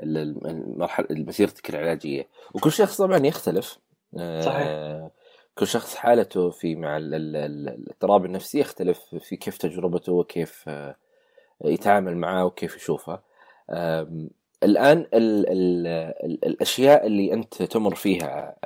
آه، 0.00 0.04
المرحلة 0.46 1.06
مسيرتك 1.10 1.70
العلاجية. 1.70 2.28
وكل 2.54 2.72
شخص 2.72 2.96
طبعا 2.96 3.26
يختلف. 3.26 3.78
آه، 4.18 4.40
صحيح 4.40 5.08
كل 5.54 5.66
شخص 5.66 5.94
حالته 5.94 6.50
في 6.50 6.74
مع 6.74 6.96
الاضطراب 6.96 8.24
النفسي 8.24 8.58
يختلف 8.58 9.14
في 9.20 9.36
كيف 9.36 9.58
تجربته 9.58 10.12
وكيف 10.12 10.70
يتعامل 11.64 12.16
معاه 12.16 12.44
وكيف 12.44 12.76
يشوفها 12.76 13.22
الآن 14.62 14.98
ال 14.98 15.48
ال 15.48 15.86
ال 16.24 16.44
الأشياء 16.44 17.06
اللي 17.06 17.32
أنت 17.32 17.62
تمر 17.62 17.94
فيها 17.94 18.56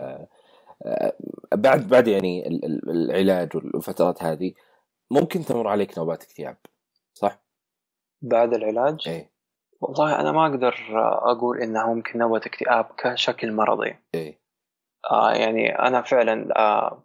بعد 1.54 1.88
بعد 1.88 2.08
يعني 2.08 2.48
العلاج 2.88 3.56
والفترات 3.56 4.22
هذه 4.22 4.52
ممكن 5.10 5.44
تمر 5.44 5.68
عليك 5.68 5.98
نوبات 5.98 6.22
اكتئاب 6.22 6.56
صح؟ 7.14 7.42
بعد 8.22 8.54
العلاج؟ 8.54 9.08
إيه. 9.08 9.30
والله 9.80 10.20
أنا 10.20 10.32
ما 10.32 10.46
أقدر 10.46 10.74
أقول 11.30 11.62
إنها 11.62 11.86
ممكن 11.86 12.18
نوبة 12.18 12.36
اكتئاب 12.46 12.84
كشكل 12.98 13.52
مرضي. 13.52 13.96
إيه. 14.14 14.40
آه 15.10 15.32
يعني 15.32 15.78
أنا 15.78 16.02
فعلا 16.02 16.58
آه 16.58 17.04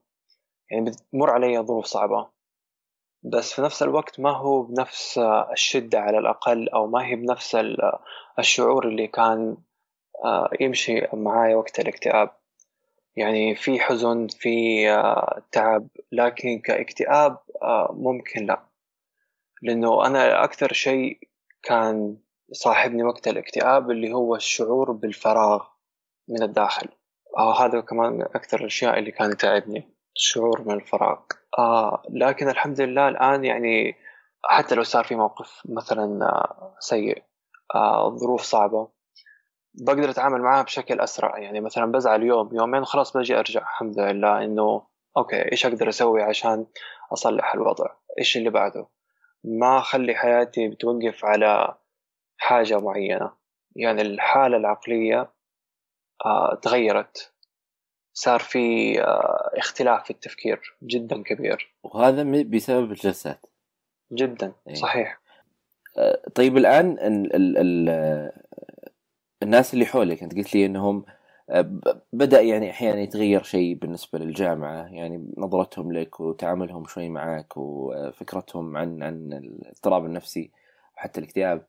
يعني 0.72 0.86
بتمر 0.86 1.30
علي 1.30 1.60
ظروف 1.60 1.86
صعبة. 1.86 2.30
بس 3.24 3.54
في 3.54 3.62
نفس 3.62 3.84
الوقت 3.84 4.20
ما 4.20 4.30
هو 4.30 4.62
بنفس 4.62 5.18
الشدة 5.52 6.00
على 6.00 6.18
الأقل 6.18 6.70
أو 6.70 6.88
ما 6.88 7.06
هي 7.06 7.16
بنفس 7.16 7.58
الشعور 8.40 8.88
اللي 8.88 9.08
كان 9.08 9.58
آه، 10.26 10.50
يمشي 10.60 11.08
معاي 11.14 11.56
وقت 11.56 11.80
الاكتئاب. 11.80 12.30
يعني 13.16 13.56
في 13.56 13.80
حزن 13.80 14.28
في 14.28 14.90
آه، 14.92 15.42
تعب 15.52 15.88
لكن 16.12 16.60
كاكتئاب 16.60 17.38
آه، 17.62 17.96
ممكن 17.98 18.46
لا. 18.46 18.66
لأنه 19.62 20.08
أنا 20.08 20.44
أكثر 20.44 20.74
شيء 20.74 21.20
كان 21.64 22.18
صاحبني 22.52 23.04
وقت 23.04 23.28
الاكتئاب 23.28 23.92
اللي 23.92 24.14
هو 24.14 24.36
الشعور 24.36 24.92
بالفراغ 24.92 25.64
من 26.30 26.44
الداخل. 26.44 26.88
هذا 27.60 27.82
كمان 27.82 28.22
أكثر 28.22 28.60
الأشياء 28.60 29.00
اللي 29.00 29.12
كانت 29.12 29.42
تعبني 29.42 29.96
الشعور 30.16 30.62
من 30.62 30.72
الفراغ. 30.72 31.18
آه 31.60 32.04
لكن 32.10 32.50
الحمد 32.50 32.82
لله 32.82 33.08
الآن 33.08 33.46
يعني 33.46 33.96
حتى 34.44 34.76
لو 34.76 34.84
صار 34.84 35.04
في 35.04 35.16
موقف 35.16 35.62
مثلا 35.66 36.26
آه، 36.26 36.76
سيء 36.80 37.24
آه 37.76 38.16
ظروف 38.18 38.42
صعبة 38.42 38.88
بقدر 39.74 40.10
أتعامل 40.10 40.42
معها 40.42 40.64
بشكل 40.64 41.00
أسرع. 41.00 41.38
يعني 41.38 41.62
مثلا 41.62 41.92
بزعل 41.92 42.24
يوم 42.24 42.56
يومين 42.56 42.86
خلاص 42.86 43.18
بجي 43.18 43.40
أرجع. 43.40 43.62
الحمد 43.62 44.00
لله 44.00 44.44
إنه 44.44 44.88
أوكي 45.18 45.52
إيش 45.52 45.66
أقدر 45.66 45.90
أسوي 45.90 46.24
عشان 46.24 46.66
أصلح 47.14 47.54
الوضع؟ 47.54 47.86
إيش 48.20 48.38
اللي 48.38 48.50
بعده؟ 48.50 48.88
ما 49.44 49.78
أخلي 49.78 50.16
حياتي 50.16 50.68
بتوقف 50.68 51.26
على 51.26 51.78
حاجة 52.38 52.80
معينة. 52.80 53.32
يعني 53.76 54.02
الحالة 54.02 54.58
العقلية 54.58 55.32
آه 56.26 56.56
تغيرت. 56.56 57.32
صار 58.14 58.40
في 58.40 58.96
آه 59.02 59.52
اختلاف 59.54 60.04
في 60.04 60.10
التفكير 60.12 60.76
جدا 60.84 61.24
كبير. 61.24 61.74
وهذا 61.84 62.44
بسبب 62.44 62.92
الجلسات. 62.92 63.46
جدا 64.12 64.54
إيه. 64.68 64.74
صحيح. 64.76 65.20
آه 65.98 66.22
طيب 66.36 66.58
الآن 66.58 66.92
ال 66.92 67.36
ال 67.36 67.58
ال 67.58 68.32
الناس 69.44 69.74
اللي 69.74 69.86
حولك 69.86 70.24
أنت 70.24 70.36
قلت 70.36 70.56
لي 70.56 70.66
أنهم 70.66 71.06
آه، 71.50 71.82
بدأ 72.14 72.42
يعني 72.42 72.70
أحيانا 72.72 73.02
يتغير 73.02 73.44
شيء 73.44 73.76
بالنسبة 73.76 74.20
للجامعة. 74.20 74.88
يعني 74.94 75.34
نظرتهم 75.38 75.92
لك 75.94 76.20
وتعاملهم 76.20 76.86
شوي 76.86 77.10
معك 77.10 77.58
وفكرتهم 77.58 78.78
عن 78.78 79.04
عن 79.04 79.34
الاضطراب 79.34 80.06
النفسي 80.06 80.52
وحتى 80.98 81.20
الاكتئاب. 81.20 81.68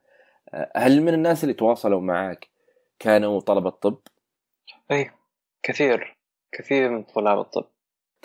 هل 0.77 1.03
من 1.03 1.15
الناس 1.15 1.45
اللي 1.45 1.55
تواصلوا 1.55 2.01
معك 2.01 2.49
كانوا 2.99 3.41
طلبة 3.41 3.71
طب؟ 3.71 3.99
اي 4.91 5.11
كثير. 5.63 6.17
كثير 6.53 6.91
من 6.91 7.03
طلاب 7.03 7.39
الطب. 7.39 7.65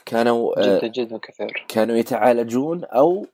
كانوا 0.05 0.59
آه، 0.59 0.77
جدا 0.77 0.87
جدا 0.87 1.17
كثير. 1.17 1.65
كانوا 1.67 1.95
يتعالجون 1.95 2.83
أو 2.85 3.25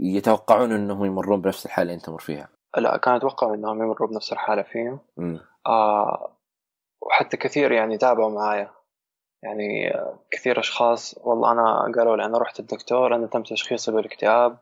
يتوقعون 0.00 0.72
إنهم 0.72 1.04
يمرون 1.04 1.40
بنفس 1.40 1.66
الحالة 1.66 1.82
اللي 1.82 1.94
أنت 1.94 2.06
تمر 2.06 2.18
فيها؟ 2.18 2.48
لا 2.76 2.96
كانوا 2.96 3.18
يتوقعوا 3.18 3.54
إنهم 3.54 3.82
يمروا 3.82 4.08
بنفس 4.08 4.32
الحالة 4.32 4.62
فيهم. 4.62 5.00
آه 5.66 6.36
وحتى 7.02 7.36
كثير 7.36 7.72
يعني 7.72 7.98
تابعوا 7.98 8.30
معايا. 8.30 8.70
يعني 9.42 9.92
كثير 10.30 10.60
أشخاص 10.60 11.18
والله 11.18 11.52
أنا 11.52 11.92
قالوا 11.96 12.16
لي 12.16 12.24
أنا 12.24 12.38
رحت 12.38 12.60
الدكتور 12.60 13.16
أنا 13.16 13.26
تم 13.26 13.42
تشخيصي 13.42 13.92
بالاكتئاب. 13.92 14.58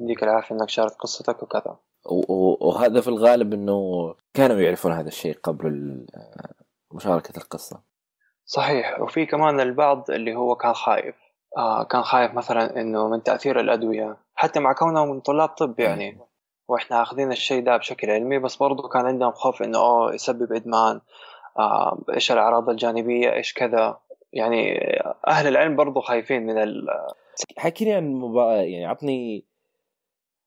يديك 0.00 0.22
العافية 0.22 0.54
إنك 0.54 0.68
شاركت 0.68 0.94
قصتك 0.94 1.42
وكذا. 1.42 1.76
وهذا 2.60 3.00
في 3.00 3.08
الغالب 3.08 3.54
إنه 3.54 4.14
كانوا 4.34 4.60
يعرفون 4.60 4.92
هذا 4.92 5.08
الشيء 5.08 5.38
قبل 5.42 6.06
مشاركة 6.92 7.36
القصة. 7.36 7.82
صحيح. 8.44 9.00
وفي 9.00 9.26
كمان 9.26 9.60
البعض 9.60 10.10
اللي 10.10 10.34
هو 10.34 10.54
كان 10.54 10.72
خايف. 10.72 11.14
آه 11.56 11.84
كان 11.84 12.02
خايف 12.02 12.34
مثلا 12.34 12.80
إنه 12.80 13.08
من 13.08 13.22
تأثير 13.22 13.60
الأدوية. 13.60 14.16
حتى 14.34 14.60
مع 14.60 14.72
كونه 14.72 15.04
من 15.04 15.20
طلاب 15.20 15.48
طب 15.48 15.80
يعني. 15.80 16.18
وإحنا 16.68 17.02
أخذين 17.02 17.32
الشيء 17.32 17.64
ده 17.64 17.76
بشكل 17.76 18.10
علمي. 18.10 18.38
بس 18.38 18.56
برضو 18.56 18.88
كان 18.88 19.06
عندهم 19.06 19.32
خوف 19.32 19.62
إنه 19.62 19.78
أوه 19.78 20.14
يسبب 20.14 20.52
إدمان. 20.52 21.00
آه 21.58 22.04
إيش 22.14 22.32
الأعراض 22.32 22.70
الجانبية؟ 22.70 23.32
إيش 23.32 23.54
كذا؟ 23.54 23.98
يعني 24.32 24.80
أهل 25.28 25.48
العلم 25.48 25.76
برضو 25.76 26.00
خايفين 26.00 26.46
من 26.46 26.58
ال 26.58 26.86
حكيني 27.58 27.92
عن 27.92 28.12
مبا... 28.12 28.54
يعني 28.54 28.86
عطني 28.86 29.46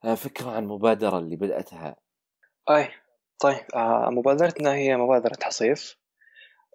فكرة 0.03 0.51
عن 0.51 0.63
المبادره 0.63 1.17
اللي 1.17 1.35
بدأتها. 1.35 1.95
أي 2.69 2.91
طيب 3.39 3.65
آه 3.75 4.09
مبادرتنا 4.09 4.73
هي 4.73 4.97
مبادرة 4.97 5.37
حصيف. 5.43 5.97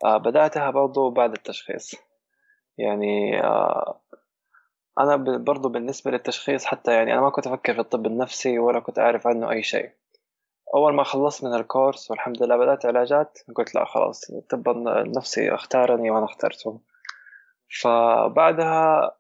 آه 0.05 0.17
بدأتها 0.17 0.71
برضو 0.71 1.11
بعد 1.11 1.33
التشخيص. 1.33 1.95
يعني 2.79 3.41
آه 3.45 4.01
أنا 5.01 5.17
برضو 5.37 5.69
بالنسبة 5.69 6.11
للتشخيص 6.11 6.65
حتى 6.65 6.93
يعني 6.93 7.13
أنا 7.13 7.21
ما 7.21 7.31
كنت 7.31 7.47
أفكر 7.47 7.75
في 7.75 7.81
الطب 7.81 8.07
النفسي 8.07 8.59
ولا 8.59 8.81
كنت 8.81 8.99
أعرف 8.99 9.27
عنه 9.27 9.51
أي 9.51 9.63
شيء. 9.63 9.91
أول 10.75 10.95
ما 10.95 11.05
خلصت 11.05 11.45
من 11.45 11.55
الكورس 11.55 12.11
والحمد 12.11 12.43
لله 12.43 12.57
بدأت 12.57 12.87
علاجات 12.87 13.39
قلت 13.55 13.75
لا 13.75 13.85
خلاص 13.85 14.31
الطب 14.31 14.69
النفسي 14.69 15.55
اختارني 15.55 16.11
وأنا 16.11 16.25
اخترته. 16.25 16.81
فبعدها 17.83 19.17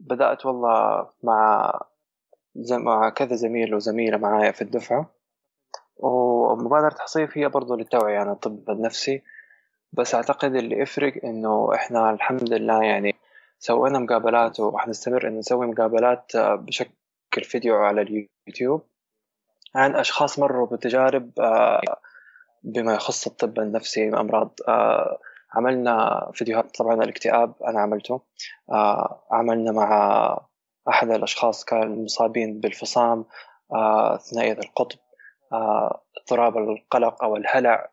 بدأت 0.00 0.46
والله 0.46 1.10
مع 1.22 1.72
مع 2.70 3.08
كذا 3.08 3.36
زميل 3.36 3.74
وزميلة 3.74 4.16
معايا 4.18 4.52
في 4.52 4.62
الدفعة. 4.62 5.14
ومبادرة 5.96 6.96
حصيف 6.98 7.38
هي 7.38 7.48
برضو 7.48 7.74
للتوعية 7.76 8.18
عن 8.18 8.30
الطب 8.30 8.70
النفسي 8.70 9.22
بس 9.92 10.14
أعتقد 10.14 10.54
اللي 10.54 10.78
يفرق 10.78 11.24
إنه 11.24 11.74
إحنا 11.74 12.10
الحمد 12.10 12.52
لله 12.52 12.82
يعني 12.84 13.14
سوينا 13.58 13.98
مقابلات 13.98 14.60
وحنستمر 14.60 15.28
إن 15.28 15.38
نسوي 15.38 15.66
مقابلات 15.66 16.34
آه، 16.34 16.54
بشكل 16.54 17.44
فيديو 17.44 17.76
على 17.76 18.02
اليوتيوب 18.02 18.82
عن 19.74 19.96
أشخاص 19.96 20.38
مروا 20.38 20.66
بتجارب 20.66 21.40
آه، 21.40 21.80
بما 22.62 22.94
يخص 22.94 23.26
الطب 23.26 23.58
النفسي 23.58 24.08
أمراض 24.08 24.58
آه، 24.68 25.18
عملنا 25.54 26.30
فيديوهات 26.34 26.76
طبعا 26.76 26.94
الاكتئاب 26.94 27.54
أنا 27.68 27.80
عملته 27.80 28.20
عملنا 29.30 29.72
مع 29.72 30.38
أحد 30.88 31.10
الأشخاص 31.10 31.64
كان 31.64 32.04
مصابين 32.04 32.60
بالفصام 32.60 33.24
ثنائي 34.30 34.52
القطب. 34.52 34.98
اضطراب 35.52 36.58
القلق 36.58 37.24
أو 37.24 37.36
الهلع. 37.36 37.90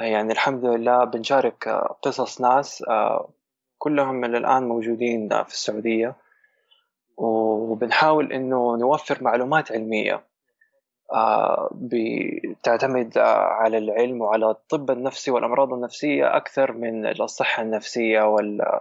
يعني 0.00 0.32
الحمد 0.32 0.64
لله 0.64 1.04
بنشارك 1.04 1.68
قصص 2.02 2.40
ناس 2.40 2.84
كلهم 3.78 4.14
من 4.14 4.36
الآن 4.36 4.68
موجودين 4.68 5.28
في 5.28 5.52
السعودية. 5.52 6.14
وبنحاول 7.16 8.32
إنه 8.32 8.76
نوفر 8.76 9.18
معلومات 9.22 9.72
علمية 9.72 10.22
آه، 11.12 11.70
بتعتمد 11.72 13.18
على 13.18 13.78
العلم 13.78 14.20
وعلى 14.20 14.50
الطب 14.50 14.90
النفسي 14.90 15.30
والأمراض 15.30 15.72
النفسية 15.72 16.36
أكثر 16.36 16.72
من 16.72 17.06
الصحة 17.06 17.62
النفسية 17.62 18.22
وال 18.22 18.80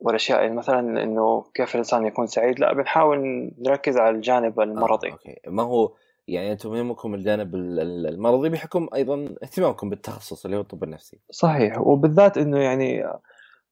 والأشياء 0.00 0.52
مثلا 0.52 1.02
إنه 1.02 1.44
كيف 1.54 1.74
الإنسان 1.74 2.06
يكون 2.06 2.26
سعيد 2.26 2.60
لا 2.60 2.74
بنحاول 2.74 3.50
نركز 3.58 3.96
على 3.96 4.16
الجانب 4.16 4.60
المرضي. 4.60 5.08
آه، 5.08 5.12
أوكي. 5.12 5.36
ما 5.46 5.62
هو 5.62 5.92
يعني 6.28 6.52
أنتم 6.52 6.74
يهمكم 6.74 7.14
الجانب 7.14 7.54
المرضي 7.54 8.48
بحكم 8.48 8.88
أيضا 8.94 9.28
اهتمامكم 9.42 9.90
بالتخصص 9.90 10.44
اللي 10.44 10.56
هو 10.56 10.60
الطب 10.60 10.84
النفسي. 10.84 11.18
صحيح. 11.30 11.80
وبالذات 11.80 12.38
إنه 12.38 12.58
يعني 12.58 13.04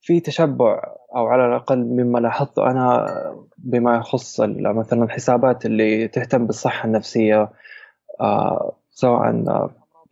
في 0.00 0.20
تشبع 0.20 0.82
أو 1.16 1.26
على 1.26 1.46
الأقل 1.46 1.78
مما 1.78 2.18
لاحظته 2.18 2.70
أنا 2.70 3.06
بما 3.58 3.96
يخص 3.96 4.40
مثلا 4.40 5.04
الحسابات 5.04 5.66
اللي 5.66 6.08
تهتم 6.08 6.46
بالصحة 6.46 6.86
النفسية 6.86 7.50
آه، 8.20 8.76
سواء 8.90 9.44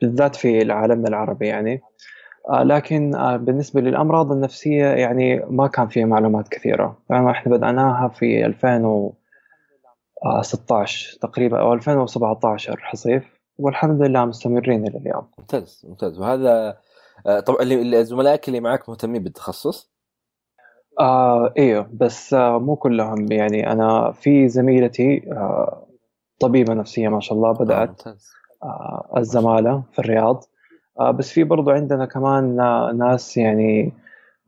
بالذات 0.00 0.36
في 0.36 0.72
عالمنا 0.72 1.08
العربي 1.08 1.46
يعني. 1.46 1.74
آه، 1.74 1.88
لكن 2.50 3.14
آه، 3.14 3.36
بالنسبة 3.36 3.80
للأمراض 3.80 4.32
النفسية 4.32 4.86
يعني 4.86 5.36
ما 5.50 5.66
كان 5.66 5.88
فيها 5.88 6.06
معلومات 6.06 6.48
كثيرة. 6.48 6.98
يعني 7.10 7.30
إحنا 7.30 7.52
بدأناها 7.52 8.08
في 8.08 8.46
2016 8.46 11.18
تقريبا 11.20 11.60
أو 11.60 11.72
2017 11.72 12.80
حصيف 12.80 13.24
والحمد 13.58 14.02
لله 14.02 14.24
مستمرين 14.24 14.86
إلى 14.86 14.98
اليوم. 14.98 15.26
ممتاز 15.38 15.86
ممتاز. 15.88 16.18
وهذا 16.18 16.76
آه، 17.26 17.40
طبعا 17.40 18.02
زملائك 18.02 18.48
اللي 18.48 18.60
معك 18.60 18.88
مهتمين 18.88 19.22
بالتخصص؟ 19.22 19.94
آه 21.00 21.52
أيوه 21.58 21.88
بس 21.92 22.34
آه 22.34 22.58
مو 22.58 22.76
كلهم. 22.76 23.32
يعني 23.32 23.72
أنا 23.72 24.12
في 24.12 24.48
زميلتي 24.48 25.32
آه 25.32 25.86
طبيبة 26.40 26.74
نفسية 26.74 27.08
ما 27.08 27.20
شاء 27.20 27.38
الله 27.38 27.52
بدأت 27.52 28.06
آه 28.06 28.16
آه 28.62 29.12
الزمالة 29.16 29.82
في 29.92 29.98
الرياض. 29.98 30.36
آه 30.36 30.53
بس 31.00 31.32
في 31.32 31.44
برضو 31.44 31.70
عندنا 31.70 32.04
كمان 32.04 32.60
آه 32.60 32.92
ناس 32.92 33.36
يعني 33.36 33.92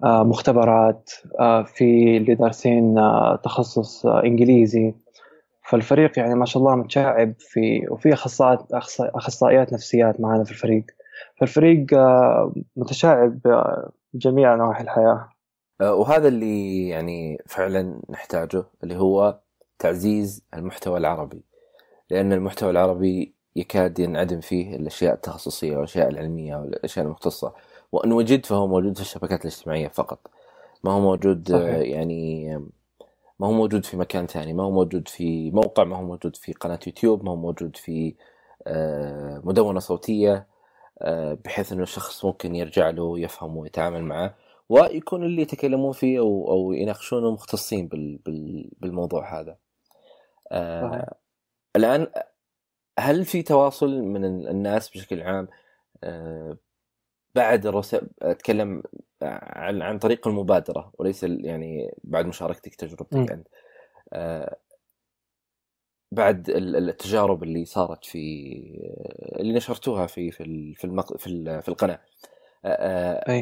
آه 0.05 0.23
مختبرات 0.23 1.11
آه 1.41 1.63
في 1.63 2.17
اللي 2.17 2.35
دارسين 2.35 2.99
آه 2.99 3.37
تخصص 3.37 4.07
آه 4.07 4.25
إنجليزي. 4.25 4.95
فالفريق 5.63 6.19
يعني 6.19 6.35
ما 6.35 6.45
شاء 6.45 6.63
الله 6.63 6.77
متشعب 6.77 7.35
في 7.39 7.87
وفي 7.91 8.13
أخصائيات 8.13 8.73
أخصائيات 9.01 9.73
نفسيات 9.73 10.21
معنا 10.21 10.45
في 10.45 10.51
الفريق. 10.51 10.85
فالفريق 11.41 11.95
آه، 11.95 12.55
متشعب 12.77 13.41
بجميع 14.15 14.55
نواحي 14.55 14.83
الحياة. 14.83 15.29
آه، 15.81 15.95
وهذا 15.95 16.29
اللي 16.29 16.89
يعني 16.89 17.39
فعلا 17.47 18.01
نحتاجه 18.11 18.65
اللي 18.83 18.97
هو 18.97 19.41
تعزيز 19.79 20.45
المحتوى 20.55 20.99
العربي. 20.99 21.45
لأن 22.11 22.33
المحتوى 22.33 22.71
العربي 22.71 23.36
يكاد 23.57 23.99
ينعدم 23.99 24.41
فيه 24.41 24.77
الأشياء 24.77 25.15
التخصصية 25.15 25.77
والأشياء 25.77 26.09
العلمية 26.09 26.57
والأشياء 26.57 27.07
المختصة 27.07 27.55
وإن 27.93 28.13
وجد 28.13 28.47
فهو 28.47 28.67
موجود 28.67 28.97
في 28.97 29.03
الشبكات 29.03 29.41
الاجتماعية 29.41 29.89
فقط 29.89 30.19
ما 30.85 30.93
هو 30.93 31.01
موجود 31.01 31.53
آه، 31.53 31.59
صحيح. 31.59 31.97
يعني 31.97 32.49
ما 33.41 33.47
هو 33.47 33.53
موجود 33.53 33.85
في 33.85 33.97
مكان 33.97 34.27
ثاني 34.27 34.53
ما 34.53 34.63
هو 34.63 34.71
موجود 34.71 35.09
في 35.09 35.51
موقع 35.51 35.85
ما 35.85 35.97
هو 35.97 36.03
موجود 36.03 36.37
في 36.37 36.53
قناة 36.53 36.79
يوتيوب 36.87 37.25
ما 37.25 37.31
هو 37.31 37.37
موجود 37.37 37.77
في 37.77 38.15
مدونة 39.45 39.81
صوتية 39.81 40.47
آه، 40.99 41.39
بحيث 41.45 41.73
إنه 41.73 41.83
الشخص 41.83 42.25
ممكن 42.25 42.55
يرجع 42.55 42.91
له 42.91 43.03
ويفهم 43.03 43.57
ويتعامل 43.57 44.03
معه 44.03 44.35
ويكون 44.69 45.25
اللي 45.25 45.43
يتكلمون 45.43 45.93
فيه 45.93 46.19
أو 46.19 46.51
أو 46.51 46.73
يناقشونه 46.73 47.31
مختصين 47.31 47.89
بالموضوع 48.81 49.41
هذا. 49.41 49.57
آه 50.53 51.15
الآن 51.77 52.07
هل 52.99 53.25
في 53.25 53.43
تواصل 53.43 54.03
من 54.03 54.25
الناس 54.25 54.91
بشكل 54.91 55.23
عام؟ 55.23 55.49
آه، 56.05 56.57
بعد 57.35 57.67
الرسائل 57.67 58.09
أتكلم 58.23 58.83
عن 59.23 59.83
عن 59.83 59.99
طريق 59.99 60.29
المبادرة 60.29 60.93
وليس 60.99 61.23
يعني 61.23 61.95
بعد 62.05 62.27
مشاركتك 62.27 62.75
تجربتك 62.75 63.33
أنت. 63.33 63.49
آه، 64.13 64.57
بعد 66.13 66.51
التجارب 66.51 67.43
اللي 67.43 67.65
صارت 67.65 68.05
في 68.05 68.19
اللي 69.39 69.53
نشرتوها 69.53 70.07
في 70.07 70.31
في 70.31 70.75
في 70.75 70.85
المق... 70.85 71.17
في, 71.17 71.61
في 71.63 71.69
القناة. 71.69 72.01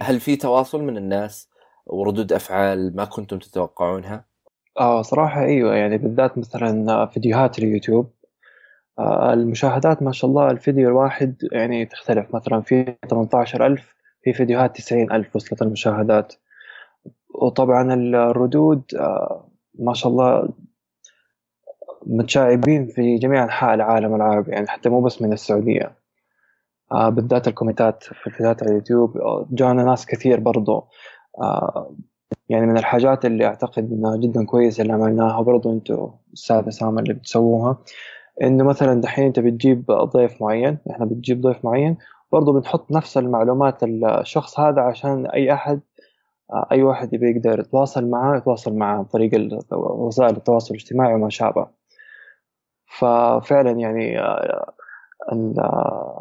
هل 0.02 0.20
في 0.20 0.36
تواصل 0.36 0.82
من 0.82 0.96
الناس؟ 0.96 1.48
وردود 1.86 2.32
أفعال 2.32 2.96
ما 2.96 3.04
كنتم 3.04 3.38
تتوقعونها؟ 3.38 4.24
آه 4.80 5.02
صراحة 5.02 5.44
أيوه 5.44 5.74
يعني 5.74 5.98
بالذات 5.98 6.38
مثلا 6.38 7.06
فيديوهات 7.06 7.58
اليوتيوب. 7.58 8.06
آه 8.06 8.13
المشاهدات 9.00 10.02
ما 10.02 10.12
شاء 10.12 10.30
الله 10.30 10.50
الفيديو 10.50 10.88
الواحد 10.88 11.34
يعني 11.52 11.86
تختلف. 11.86 12.34
مثلا 12.34 12.60
في 12.60 12.94
18000 13.10 13.94
في 14.22 14.32
فيديوهات 14.32 14.76
90000 14.76 15.36
وصلت 15.36 15.62
المشاهدات. 15.62 16.34
وطبعا 17.34 17.94
الردود 17.94 18.82
آه 18.98 19.48
ما 19.78 19.94
شاء 19.94 20.12
الله 20.12 20.48
متشعبين 22.06 22.86
في 22.86 23.16
جميع 23.18 23.44
أنحاء 23.44 23.74
العالم 23.74 24.14
العربي 24.14 24.52
يعني 24.52 24.66
حتى 24.68 24.88
مو 24.88 25.00
بس 25.00 25.22
من 25.22 25.32
السعودية. 25.32 25.92
آه 26.92 27.08
بالذات 27.08 27.48
الكومنتات 27.48 28.02
في 28.02 28.26
الفيديوهات 28.26 28.62
على 28.62 28.70
اليوتيوب 28.70 29.18
جانا 29.50 29.84
ناس 29.84 30.06
كثير 30.06 30.40
برضو. 30.40 30.84
آه 31.42 31.94
يعني 32.48 32.66
من 32.66 32.78
الحاجات 32.78 33.24
اللي 33.24 33.46
أعتقد 33.46 33.92
إنها 33.92 34.16
جدا 34.16 34.46
كويسة 34.46 34.82
اللي 34.82 34.92
عملناها 34.92 35.40
برضو 35.42 35.72
أنتم 35.72 36.10
أستاذ 36.34 36.68
اسامه 36.68 37.00
اللي 37.00 37.14
بتسووها. 37.14 37.78
إنه 38.42 38.64
مثلا 38.64 39.00
دحين 39.00 39.24
أنت 39.26 39.40
بتجيب 39.40 39.86
ضيف 39.90 40.42
معين 40.42 40.78
إحنا 40.90 41.04
بتجيب 41.04 41.40
ضيف 41.40 41.64
معين 41.64 41.96
برضو 42.32 42.52
بنحط 42.52 42.92
نفس 42.92 43.18
المعلومات 43.18 43.82
الشخص 43.82 44.60
هذا 44.60 44.80
عشان 44.82 45.26
أي 45.26 45.52
أحد 45.52 45.80
أي 46.72 46.82
واحد 46.82 47.14
يبي 47.14 47.30
يقدر 47.30 47.60
يتواصل 47.60 48.10
معاه 48.10 48.36
يتواصل 48.36 48.74
معاه 48.74 48.98
عن 48.98 49.04
طريق 49.04 49.30
وسائل 49.72 50.36
التواصل 50.36 50.74
الاجتماعي 50.74 51.14
وما 51.14 51.30
شابه. 51.30 51.66
ففعلا 52.98 53.70
يعني 53.70 54.20
آه، 54.20 54.74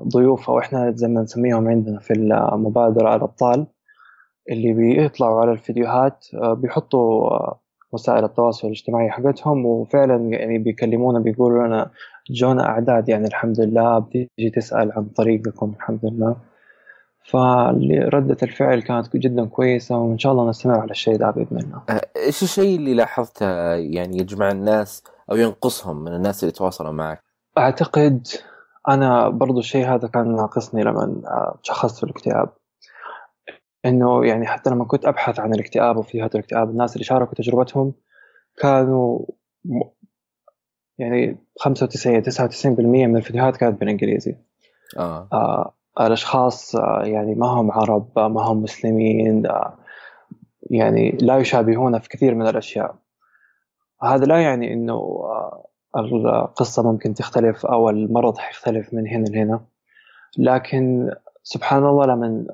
الضيوف 0.01 0.49
أو 0.49 0.59
إحنا 0.59 0.91
زي 0.91 1.07
ما 1.07 1.21
نسميهم 1.21 1.67
عندنا 1.67 1.99
في 1.99 2.13
المبادرة 2.13 3.15
الأبطال 3.15 3.67
اللي 4.51 4.73
بيطلعوا 4.73 5.41
على 5.41 5.51
الفيديوهات 5.51 6.27
آه، 6.33 6.53
بيحطوا 6.53 7.31
آه، 7.31 7.59
وسائل 7.93 8.23
التواصل 8.25 8.67
الاجتماعي 8.67 9.09
حقتهم 9.11 9.65
وفعلا 9.65 10.15
يعني 10.15 10.57
بيكلمونا 10.57 11.19
بيقولوا 11.19 11.67
لنا 11.67 11.91
جونا 12.31 12.65
أعداد 12.65 13.09
يعني 13.09 13.27
الحمد 13.27 13.59
لله 13.59 13.99
بتيجي 13.99 14.49
تسأل 14.55 14.91
عن 14.91 15.03
طريقكم 15.05 15.73
الحمد 15.77 15.99
لله 16.03 16.35
فردة 17.23 18.37
الفعل 18.43 18.81
كانت 18.81 19.17
جدا 19.17 19.45
كويسة 19.45 19.97
وإن 19.97 20.17
شاء 20.17 20.31
الله 20.31 20.49
نستمر 20.49 20.79
على 20.79 20.91
الشيء 20.91 21.15
ده 21.15 21.31
بإذن 21.31 21.57
الله. 21.57 22.01
إيش 22.17 22.43
الشيء 22.43 22.75
اللي 22.75 22.93
لاحظته 22.93 23.45
يعني 23.75 24.17
يجمع 24.17 24.51
الناس 24.51 25.03
أو 25.31 25.35
ينقصهم 25.35 26.03
من 26.03 26.13
الناس 26.13 26.43
اللي 26.43 26.49
يتواصلوا 26.49 26.91
معك؟ 26.91 27.19
أعتقد 27.57 28.27
أنا 28.89 29.29
برضو 29.29 29.59
الشيء 29.59 29.85
هذا 29.85 30.07
كان 30.07 30.35
ناقصني 30.35 30.83
لما 30.83 31.21
تشخصت 31.63 31.97
في 31.97 32.03
الاكتئاب 32.03 32.49
إنه 33.85 34.25
يعني 34.25 34.47
حتى 34.47 34.69
لما 34.69 34.85
كنت 34.85 35.05
أبحث 35.05 35.39
عن 35.39 35.53
الاكتئاب 35.53 35.97
وفيديوهات 35.97 36.35
الاكتئاب 36.35 36.69
الناس 36.69 36.93
اللي 36.93 37.05
شاركوا 37.05 37.33
تجربتهم 37.33 37.93
كانوا 38.57 39.25
يعني 40.97 41.37
95 41.59 42.23
99% 42.23 42.79
من 42.79 43.17
الفيديوهات 43.17 43.57
كانت 43.57 43.79
بالإنجليزي. 43.79 44.35
آه. 44.97 45.27
آه 45.33 45.73
الأشخاص 45.99 46.75
آه 46.75 47.03
يعني 47.05 47.35
ما 47.35 47.47
هم 47.47 47.71
عرب 47.71 48.19
ما 48.19 48.41
هم 48.41 48.61
مسلمين 48.61 49.47
آه 49.47 49.77
يعني 50.69 51.17
لا 51.21 51.37
يشابهون 51.37 51.99
في 51.99 52.09
كثير 52.09 52.35
من 52.35 52.47
الأشياء. 52.47 52.95
هذا 54.03 54.25
لا 54.25 54.41
يعني 54.41 54.73
إنه 54.73 54.93
آه، 54.93 55.67
القصة 55.95 56.91
ممكن 56.91 57.13
تختلف 57.13 57.65
أو 57.65 57.89
المرض 57.89 58.37
حيختلف 58.37 58.93
من 58.93 59.07
هنا 59.07 59.25
لهنا. 59.25 59.65
لكن 60.37 61.11
سبحان 61.43 61.85
الله 61.85 62.05
لما 62.05 62.45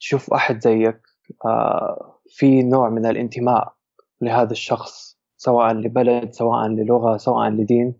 تشوف 0.00 0.34
أحد 0.34 0.60
زيك 0.60 1.00
آه، 1.44 2.20
في 2.28 2.62
نوع 2.62 2.88
من 2.88 3.06
الانتماء 3.06 3.74
لهذا 4.20 4.52
الشخص 4.52 5.18
سواء 5.36 5.72
لبلد 5.72 6.32
سواء 6.32 6.68
للغة 6.68 7.16
سواء 7.16 7.48
لدين. 7.48 7.94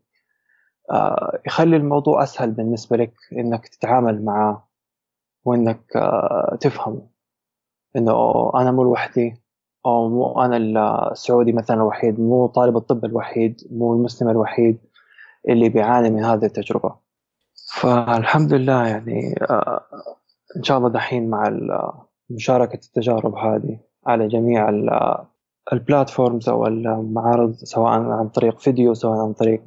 آه، 0.90 1.40
يخلي 1.46 1.76
الموضوع 1.76 2.22
أسهل 2.22 2.50
بالنسبة 2.50 2.96
لك 2.96 3.12
إنك 3.32 3.68
تتعامل 3.68 4.24
معه 4.24 4.68
وإنك 5.44 5.80
تفهمه. 6.60 7.08
إنه 7.96 8.50
أنا 8.54 8.70
مو 8.70 8.82
لوحدي 8.82 9.42
أو 9.86 10.08
مو 10.08 10.42
أنا 10.44 10.56
السعودي 11.12 11.52
مثلا 11.52 11.76
الوحيد 11.76 12.20
مو 12.20 12.46
طالب 12.46 12.76
الطب 12.76 13.04
الوحيد 13.04 13.60
مو 13.70 13.94
المسلم 13.94 14.28
الوحيد 14.28 14.78
اللي 15.48 15.68
بيعاني 15.68 16.10
من 16.10 16.24
هذه 16.24 16.44
التجربة. 16.44 16.96
فالحمد 17.80 18.52
لله 18.52 18.86
يعني 18.88 19.34
آه، 20.56 20.58
إن 20.58 20.62
شاء 20.62 20.78
الله 20.78 20.88
دحين 20.88 21.30
مع 21.30 21.50
مشاركة 22.30 22.74
التجارب 22.74 23.34
هذه 23.34 23.78
على 24.06 24.28
جميع 24.28 24.68
البلاتفورمز 25.72 26.48
أو 26.48 26.66
المعارض 26.66 27.54
سواء 27.54 27.92
عن 27.92 28.28
طريق 28.28 28.58
فيديو 28.58 28.94
سواء 28.94 29.18
عن 29.18 29.32
طريق 29.32 29.62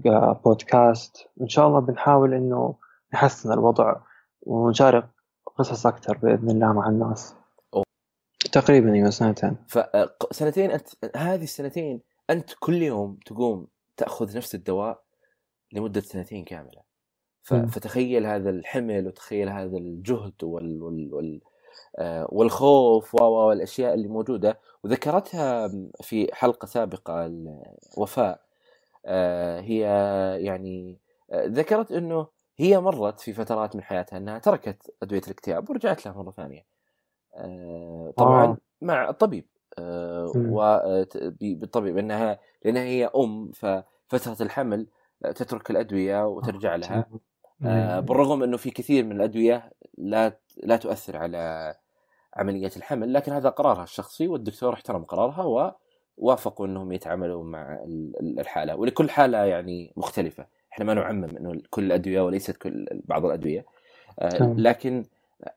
بودكاست 0.46 1.30
إن 1.42 1.48
شاء 1.48 1.68
الله 1.68 1.80
بنحاول 1.80 2.34
إنه 2.34 2.76
نحسن 3.14 3.54
الوضع 3.54 3.96
ونشارك 4.42 5.10
قصص 5.56 5.86
أكثر 5.86 6.18
بإذن 6.18 6.50
الله 6.50 6.74
مع 6.74 6.90
الناس. 6.90 7.36
تقريبا 8.52 8.94
إيوه 8.94 9.10
سنتين. 9.10 9.58
فسنتين 9.68 10.72
أنت 10.72 10.88
هذه 11.16 11.44
السنتين 11.44 12.02
أنت 12.30 12.50
كل 12.60 12.82
يوم 12.82 13.20
تقوم 13.26 13.68
تأخذ 13.98 14.38
نفس 14.38 14.56
الدواء 14.56 15.04
لمدة 15.74 16.02
سنتين 16.02 16.44
كاملة. 16.44 16.89
فتخيل 17.44 18.26
هذا 18.26 18.50
الحمل 18.50 19.08
وتخيل 19.08 19.50
هذا 19.50 19.78
الجهد 19.78 20.44
وال, 20.44 20.84
وال... 20.84 21.14
وال... 21.14 21.42
آه 21.98 22.28
والخوف 22.30 23.16
والأشياء 23.22 23.94
اللي 23.94 24.08
موجودة. 24.08 24.60
وذكرتها 24.84 25.72
في 26.02 26.30
حلقة 26.34 26.66
سابقة 26.66 27.32
وفاء 27.98 28.42
آه 29.06 29.62
هي 29.62 29.80
يعني 30.42 30.98
آه 31.32 31.46
ذكرت 31.46 31.92
إنه 31.92 32.28
هي 32.58 32.80
مرت 32.80 33.20
في 33.20 33.34
فترات 33.34 33.76
من 33.76 33.82
حياتها 33.82 34.18
إنها 34.18 34.40
تركت 34.40 34.94
أدوية 35.04 35.22
الاكتئاب 35.28 35.70
ورجعت 35.70 36.06
لها 36.06 36.14
مرة 36.14 36.32
ثانية. 36.32 36.66
طبعا 38.18 38.46
آه. 38.46 38.58
مع 38.82 39.10
الطبيب. 39.10 39.46
وبالطبيب 40.36 41.98
إنها 41.98 42.40
لأنها 42.66 42.84
هي 42.84 43.06
أم 43.16 43.52
ففترة 43.52 44.46
الحمل 44.46 44.88
تترك 45.36 45.72
الأدوية 45.72 46.28
وترجع 46.28 46.76
لها. 46.76 47.06
بالرغم 47.62 48.44
إنه 48.44 48.58
في 48.58 48.72
كثير 48.72 49.06
من 49.06 49.12
الأدوية 49.12 49.72
لا 49.98 50.38
لا 50.64 50.76
تؤثر 50.78 51.18
على 51.18 51.76
عملية 52.36 52.72
الحمل 52.78 53.14
لكن 53.14 53.32
هذا 53.32 53.50
قرارها 53.50 53.84
الشخصي 53.84 54.28
والدكتور 54.28 54.74
احترم 54.74 55.04
قرارها 55.04 55.74
ووافقوا 56.18 56.66
إنهم 56.68 56.92
يتعاملوا 56.92 57.44
مع 57.44 57.80
الحالة. 58.22 58.76
ولكل 58.76 59.10
حالة 59.10 59.38
يعني 59.38 59.94
مختلفة. 59.98 60.46
إحنا 60.74 60.86
ما 60.86 60.94
نعمم 60.94 61.24
إنه 61.24 61.62
كل 61.70 61.84
الأدوية 61.84 62.22
وليست 62.22 62.58
كل 62.58 62.88
بعض 63.06 63.26
الأدوية. 63.26 63.66
لكن 64.42 65.06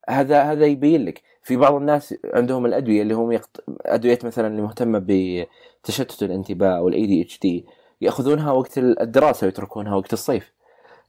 هذا 0.09 0.43
هذا 0.43 0.67
يبين 0.67 1.05
لك. 1.05 1.23
في 1.43 1.57
بعض 1.57 1.75
الناس 1.75 2.15
عندهم 2.35 2.67
الأدوية 2.67 3.03
اللي 3.03 3.15
هم 3.15 3.33
يقط... 3.33 3.65
أدوية 3.87 4.19
مثلا 4.25 4.47
اللي 4.47 4.63
مهتمة 4.63 5.05
بتشتت 5.09 6.23
الانتباه 6.23 6.77
أو 6.77 6.89
ال 6.89 7.07
ADHD 7.07 7.67
يأخذونها 8.01 8.53
وقت 8.53 8.79
الدراسة 8.79 9.45
ويتركونها 9.45 9.95
وقت 9.95 10.13
الصيف. 10.13 10.53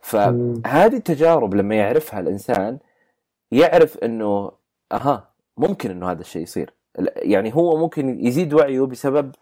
فهذه 0.03 0.95
التجارب 0.95 1.53
لما 1.53 1.75
يعرفها 1.75 2.19
الإنسان 2.19 2.79
يعرف 3.51 3.97
إنه 3.97 4.51
أها 4.91 5.33
ممكن 5.57 5.91
إنه 5.91 6.11
هذا 6.11 6.21
الشيء 6.21 6.41
يصير. 6.41 6.73
يعني 7.15 7.55
هو 7.55 7.77
ممكن 7.77 8.25
يزيد 8.25 8.53
وعيه 8.53 8.81
بسبب 8.81 9.35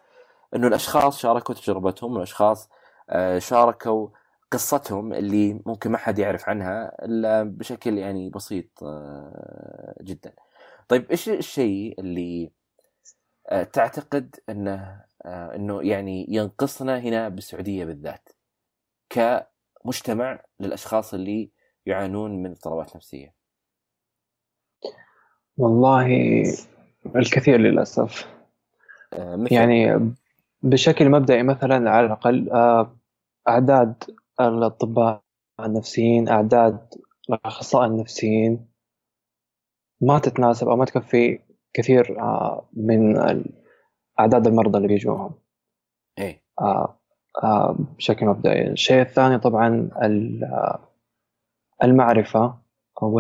إنه 0.56 0.68
الأشخاص 0.68 1.20
شاركوا 1.20 1.56
تجربتهم 1.56 2.18
الأشخاص 2.18 2.70
آه، 3.10 3.40
شاركوا 3.40 4.10
قصتهم 4.52 5.14
اللي 5.14 5.62
ممكن 5.66 5.92
ما 5.92 5.98
حد 5.98 6.20
يعرف 6.20 6.50
عنها 6.50 7.06
إلا 7.06 7.44
بشكل 7.44 7.98
يعني 7.98 8.30
بسيط 8.30 8.84
آه، 8.84 9.96
جدا. 10.02 10.34
طيب 10.88 11.12
إيش 11.12 11.30
الشيء 11.30 12.00
اللي 12.00 12.52
آه، 13.50 13.64
تعتقد 13.64 14.36
إنه 14.50 15.06
إنه 15.26 15.82
يعني 15.84 16.26
ينقصنا 16.30 17.00
هنا 17.00 17.30
بالسعودية 17.30 17.86
بالذات؟ 17.86 18.30
كمجتمع 19.84 20.44
للأشخاص 20.60 21.14
اللي 21.14 21.52
يعانون 21.86 22.44
من 22.44 22.52
اضطرابات 22.52 22.96
نفسية؟ 22.96 23.34
والله 25.58 26.08
الكثير 27.16 27.58
للأسف. 27.60 28.28
مثل 29.14 29.54
يعني 29.54 30.14
بشكل 30.62 31.10
مبدئي 31.10 31.44
مثلا 31.44 31.90
على 31.90 32.06
الأقل 32.06 32.50
أعداد 33.48 34.04
الأطباء 34.42 35.24
النفسيين 35.60 36.30
أعداد 36.30 36.88
الأخصائيين 37.30 37.92
النفسيين 37.92 38.68
ما 40.02 40.20
تتناسب 40.20 40.70
أو 40.70 40.76
ما 40.76 40.86
تكفي 40.86 41.40
كثير 41.74 42.20
آه، 42.20 42.70
من 42.74 43.18
أعداد 44.20 44.48
المرضى 44.48 44.78
اللي 44.78 44.88
بيجوهم 44.88 45.36
آه، 46.20 46.42
آه، 46.62 47.01
بشكل 47.98 48.26
مبدئي. 48.26 48.68
الشيء 48.68 49.02
الثاني 49.02 49.38
طبعا 49.38 49.90
المعرفة 51.84 52.56
أو 53.04 53.20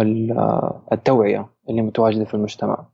التوعية 0.91 1.49
اللي 1.69 1.81
متواجدة 1.81 2.25
في 2.25 2.33
المجتمع. 2.33 2.85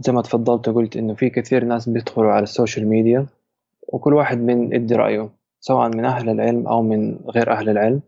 زي 0.00 0.12
ما 0.12 0.22
تفضلت 0.22 0.68
وقلت 0.68 0.96
إنه 0.96 1.14
في 1.14 1.30
كثير 1.30 1.64
ناس 1.64 1.88
بيدخلوا 1.88 2.32
على 2.32 2.42
السوشيال 2.42 2.88
ميديا 2.88 3.26
وكل 3.88 4.14
واحد 4.14 4.38
من 4.38 4.72
يدي 4.72 4.94
رأيه 4.94 5.30
سواء 5.60 5.88
من 5.88 6.04
أهل 6.04 6.28
العلم 6.28 6.68
أو 6.68 6.82
من 6.82 7.18
غير 7.34 7.52
أهل 7.52 7.68
العلم. 7.68 8.00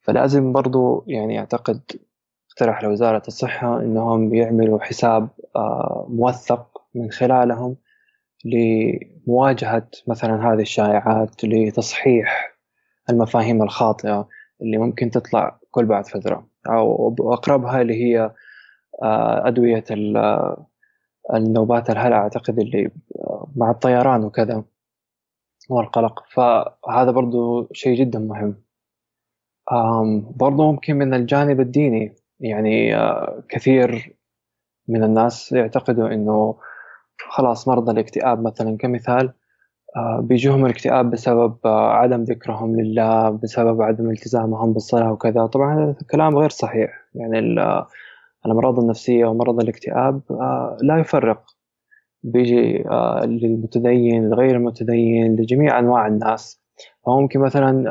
فلازم 0.00 0.52
برضو 0.52 1.04
يعني 1.06 1.38
أعتقد 1.38 1.80
اقترح 2.50 2.84
لوزارة 2.84 3.22
الصحة 3.28 3.80
إنهم 3.80 4.34
يعملوا 4.34 4.78
حساب 4.80 5.28
آه، 5.56 6.06
موثق 6.10 6.82
من 6.94 7.10
خلالهم 7.10 7.76
لمواجهة 8.44 9.88
مثلا 10.08 10.52
هذه 10.52 10.60
الشائعات 10.60 11.44
لتصحيح 11.44 12.58
المفاهيم 13.10 13.62
الخاطئة 13.62 14.28
اللي 14.62 14.78
ممكن 14.78 15.10
تطلع 15.10 15.60
كل 15.70 15.86
بعد 15.86 16.06
فترة. 16.06 16.48
أو 16.68 17.14
أقربها 17.20 17.80
اللي 17.80 17.94
هي 17.94 18.34
آه، 19.02 19.48
أدوية 19.48 19.84
النوبات 21.34 21.90
الهلع 21.90 22.16
أعتقد 22.16 22.58
اللي 22.58 22.90
مع 23.56 23.70
الطيران 23.70 24.24
وكذا 24.24 24.64
والقلق. 25.70 26.24
فهذا 26.28 27.10
برضو 27.10 27.68
شيء 27.72 27.98
جدا 27.98 28.18
مهم. 28.18 28.62
برضو 30.36 30.72
ممكن 30.72 30.96
من 30.96 31.14
الجانب 31.14 31.60
الديني 31.60 32.14
يعني 32.40 32.96
آه، 32.96 33.42
كثير 33.48 34.16
من 34.88 35.04
الناس 35.04 35.52
يعتقدوا 35.52 36.08
إنه 36.08 36.58
خلاص 37.28 37.68
مرضى 37.68 37.92
الاكتئاب 37.92 38.42
مثلا 38.42 38.76
كمثال 38.76 39.32
آه، 39.96 40.20
بيجوهم 40.20 40.66
الاكتئاب 40.66 41.10
بسبب 41.10 41.56
آه، 41.64 41.90
عدم 41.90 42.22
ذكرهم 42.22 42.80
لله 42.80 43.30
بسبب 43.30 43.82
عدم 43.82 44.10
التزامهم 44.10 44.72
بالصلاة 44.72 45.12
وكذا. 45.12 45.46
طبعا 45.46 45.84
هذا 45.84 45.96
الكلام 46.02 46.38
غير 46.38 46.50
صحيح. 46.50 46.90
يعني 47.14 47.38
الأمراض 48.46 48.78
النفسية 48.78 49.26
ومرض 49.26 49.60
الاكتئاب 49.60 50.20
لا 50.82 50.98
يفرق. 50.98 51.42
بيجي 52.22 52.84
للمتدين 53.24 54.30
لغير 54.30 54.56
المتدين 54.56 55.36
لجميع 55.36 55.78
أنواع 55.78 56.06
الناس. 56.06 56.62
فممكن 57.06 57.40
مثلا 57.40 57.84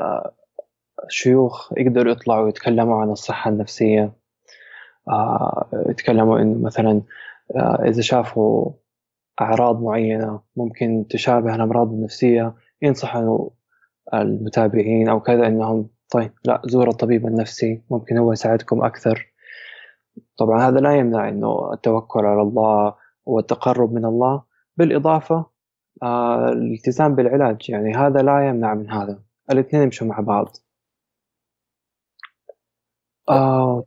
شيوخ 1.10 1.74
يقدروا 1.78 2.12
يطلعوا 2.12 2.50
يتكلموا 2.50 3.02
عن 3.02 3.10
الصحة 3.10 3.50
النفسية. 3.50 4.14
آه، 5.10 5.68
يتكلموا 5.90 6.40
إنه 6.40 6.66
مثلا 6.66 7.02
آه، 7.56 7.84
إذا 7.86 8.02
شافوا 8.02 8.72
أعراض 9.42 9.82
معينة 9.82 10.42
ممكن 10.56 11.06
تشابه 11.10 11.56
الأمراض 11.56 11.94
النفسية 11.94 12.56
ينصحوا 12.82 13.50
المتابعين 14.14 15.10
أو 15.10 15.20
كذا 15.20 15.48
إنهم 15.48 15.90
طيب 16.10 16.32
لا 16.46 16.62
زوروا 16.66 16.94
الطبيب 16.94 17.28
النفسي 17.28 17.82
ممكن 17.92 18.18
هو 18.18 18.34
يساعدكم 18.34 18.84
أكثر. 18.84 19.34
طبعا 20.38 20.62
هذا 20.70 20.80
لا 20.80 20.96
يمنع 20.96 21.30
إنه 21.30 21.74
التوكل 21.74 22.26
على 22.26 22.42
الله 22.42 22.96
والتقرب 23.26 23.94
من 23.94 24.06
الله. 24.06 24.44
بالإضافة 24.78 25.46
آه 26.04 26.50
الالتزام 26.50 27.16
بالعلاج 27.16 27.70
يعني 27.70 27.94
هذا 27.96 28.22
لا 28.22 28.48
يمنع 28.50 28.74
من 28.74 28.92
هذا. 28.92 29.20
الاثنين 29.52 29.84
يمشوا 29.84 30.08
مع 30.08 30.20
بعض. 30.20 30.58
آه 33.30 33.84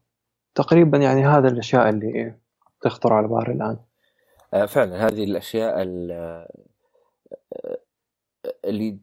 تقريبا 0.54 0.98
يعني 0.98 1.26
هذا 1.26 1.48
الأشياء 1.48 1.88
اللي 1.88 2.34
تخطر 2.82 3.12
على 3.12 3.28
بالي 3.28 3.52
الآن. 3.52 3.76
آه، 3.76 3.89
فعلا 4.52 5.06
هذه 5.06 5.24
الأشياء 5.24 5.74
آه، 6.12 6.48
اللي 8.64 8.98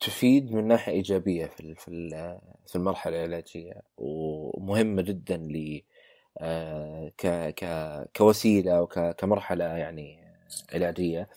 تفيد 0.00 0.52
من 0.52 0.68
ناحية 0.68 0.92
إيجابية 0.92 1.46
في 1.46 1.74
في 2.66 2.76
المرحلة 2.76 3.16
العلاجية 3.24 3.82
ومهمة 3.98 5.02
جدا 5.02 5.36
ل 5.36 5.82
آه، 6.38 7.12
كوسيلة 8.16 8.82
وكمرحله 8.82 9.64
يعني 9.64 10.18
علاجية. 10.72 11.28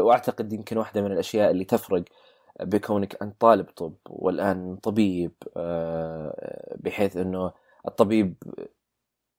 وأعتقد 0.00 0.52
يمكن 0.52 0.78
واحدة 0.78 1.02
من 1.02 1.12
الأشياء 1.12 1.50
اللي 1.50 1.64
تفرق 1.64 2.04
بكونك 2.60 3.22
أنت 3.22 3.40
طالب 3.40 3.66
طب 3.66 3.94
والآن 4.08 4.76
طبيب 4.76 5.32
بحيث 6.76 7.16
إنه 7.16 7.52
الطبيب 7.88 8.34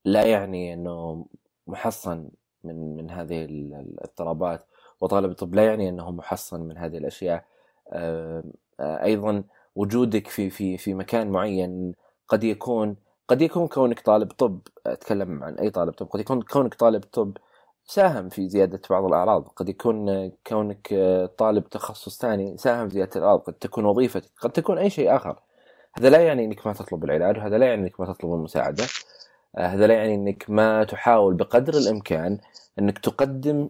لا 0.05 0.25
يعني 0.25 0.73
إنه 0.73 1.25
محصن 1.67 2.29
من 2.63 2.97
من 2.97 3.11
هذه 3.11 3.45
الاضطرابات. 3.45 4.65
وطالب 5.01 5.31
الطب 5.31 5.55
لا 5.55 5.65
يعني 5.65 5.89
أنه 5.89 6.11
محصن 6.11 6.61
من 6.61 6.77
هذه 6.77 6.97
الأشياء. 6.97 7.45
أيضا 8.81 9.43
وجودك 9.75 10.27
في 10.27 10.49
في 10.49 10.77
في 10.77 10.93
مكان 10.93 11.31
معين 11.31 11.93
قد 12.27 12.43
يكون 12.43 12.95
قد 13.27 13.41
يكون 13.41 13.67
كونك 13.67 13.99
طالب 13.99 14.31
طب 14.31 14.59
أتكلم 14.85 15.43
عن 15.43 15.55
أي 15.55 15.69
طالب 15.69 15.93
طب 15.93 16.07
قد 16.07 16.19
يكون 16.19 16.41
كونك 16.41 16.73
طالب 16.75 17.03
طب 17.03 17.37
ساهم 17.85 18.29
في 18.29 18.49
زيادة 18.49 18.81
بعض 18.89 19.05
الأعراض. 19.05 19.47
قد 19.47 19.69
يكون 19.69 20.29
كونك 20.47 20.95
طالب 21.37 21.69
تخصص 21.69 22.19
ثاني 22.21 22.57
ساهم 22.57 22.87
في 22.89 22.93
زيادة 22.93 23.11
الأعراض. 23.15 23.39
قد 23.39 23.53
تكون 23.53 23.85
وظيفتك 23.85 24.31
قد 24.41 24.51
تكون 24.51 24.77
أي 24.77 24.89
شيء 24.89 25.15
آخر. 25.15 25.39
هذا 25.99 26.09
لا 26.09 26.19
يعني 26.19 26.45
إنك 26.45 26.67
ما 26.67 26.73
تطلب 26.73 27.03
العلاج 27.03 27.37
وهذا 27.37 27.57
لا 27.57 27.65
يعني 27.65 27.81
إنك 27.81 27.99
ما 27.99 28.13
تطلب 28.13 28.33
المساعدة. 28.33 28.83
آه، 28.83 28.87
هذا 29.57 29.87
لا 29.87 29.93
يعني 29.93 30.15
إنك 30.15 30.49
ما 30.49 30.83
تحاول 30.83 31.33
بقدر 31.33 31.73
الإمكان 31.73 32.39
إنك 32.79 32.99
تقدم 32.99 33.69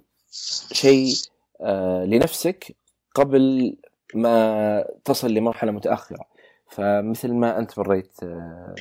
شيء 0.72 1.14
آه، 1.62 2.06
لنفسك 2.06 2.76
قبل 3.16 3.78
ما 4.14 4.86
تصل 5.06 5.34
لمرحلة 5.34 5.72
متأخرة. 5.72 6.26
فمثل 6.70 7.34
ما 7.34 7.60
أنت 7.60 7.80
مريت 7.80 8.24
آه، 8.24 8.76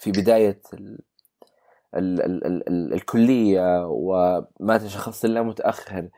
في 0.00 0.10
بداية 0.10 0.60
ال 0.74 0.98
ال 1.96 2.22
ال 2.22 2.68
ال 2.68 2.94
الكلية 2.94 3.86
وما 3.86 4.78
تشخصت 4.78 5.24
الا 5.24 5.42
متأخر 5.42 6.08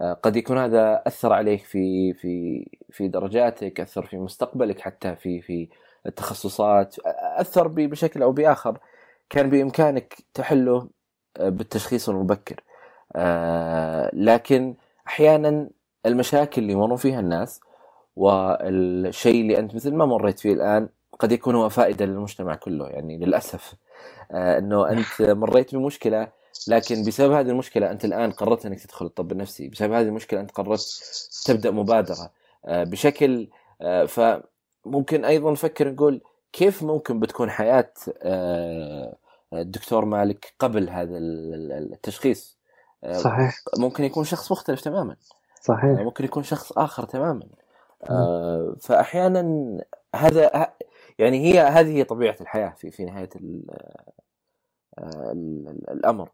آه، 0.00 0.12
قد 0.12 0.36
يكون 0.36 0.58
هذا 0.58 1.02
أثر 1.06 1.32
عليك 1.32 1.64
في 1.64 2.14
في 2.14 2.66
في 2.90 3.08
درجاتك 3.08 3.80
أثر 3.80 4.06
في 4.06 4.16
مستقبلك 4.16 4.80
حتى 4.80 5.16
في 5.16 5.40
في 5.40 5.68
التخصصات 6.06 6.96
أثر 7.38 7.68
بشكل 7.68 8.22
أو 8.22 8.32
بآخر. 8.32 8.78
كان 9.30 9.50
بإمكانك 9.50 10.18
تحله 10.34 10.88
آه، 11.36 11.48
بالتشخيص 11.48 12.08
المبكر. 12.08 12.60
آه، 13.16 14.10
لكن 14.12 14.74
أحيانا 15.06 15.70
المشاكل 16.06 16.62
اللي 16.62 16.72
يمرون 16.72 16.96
فيها 16.96 17.20
الناس 17.20 17.60
والشيء 18.16 19.40
اللي 19.40 19.58
أنت 19.58 19.74
مثل 19.74 19.94
ما 19.94 20.06
مريت 20.06 20.38
فيه 20.38 20.52
الآن 20.52 20.88
قد 21.18 21.32
يكون 21.32 21.54
هو 21.54 21.68
فائدة 21.68 22.04
للمجتمع 22.04 22.54
كله 22.54 22.88
يعني 22.88 23.18
للأسف. 23.18 23.74
إنه 24.32 24.90
أنت 24.90 25.22
مريت 25.22 25.74
بمشكلة 25.74 26.32
لكن 26.68 27.04
بسبب 27.04 27.32
هذه 27.32 27.48
المشكلة 27.50 27.90
أنت 27.90 28.04
الآن 28.04 28.30
قررت 28.32 28.66
إنك 28.66 28.80
تدخل 28.80 29.06
الطب 29.06 29.32
النفسي. 29.32 29.68
بسبب 29.68 29.92
هذه 29.92 30.06
المشكلة 30.06 30.40
أنت 30.40 30.50
قررت 30.50 31.00
تبدأ 31.46 31.70
مبادرة. 31.70 32.30
آه، 32.64 32.84
بشكل 32.84 33.48
آه، 33.82 34.04
فممكن 34.04 35.24
أيضا 35.24 35.50
نفكر 35.52 35.88
نقول 35.92 36.22
كيف 36.52 36.82
ممكن 36.82 37.20
بتكون 37.20 37.50
حياة 37.50 37.92
آه، 38.22 39.16
الدكتور 39.52 40.04
مالك 40.04 40.54
قبل 40.58 40.90
هذا 40.90 41.18
التشخيص؟ 41.18 42.58
صحيح. 43.12 43.54
ممكن 43.78 44.04
يكون 44.04 44.24
شخص 44.24 44.52
مختلف 44.52 44.80
تماما. 44.80 45.16
صحيح. 45.60 46.00
ممكن 46.00 46.24
يكون 46.24 46.42
شخص 46.42 46.72
آخر 46.72 47.04
تماما. 47.04 47.46
فاحيانا 48.80 49.44
هذا 50.14 50.72
يعني 51.18 51.38
هي 51.38 51.60
هذه 51.60 51.96
هي 51.96 52.04
طبيعة 52.04 52.36
الحياة 52.40 52.74
في 52.76 52.90
في 52.90 53.04
نهاية 53.04 53.28
الأمر. 55.90 56.30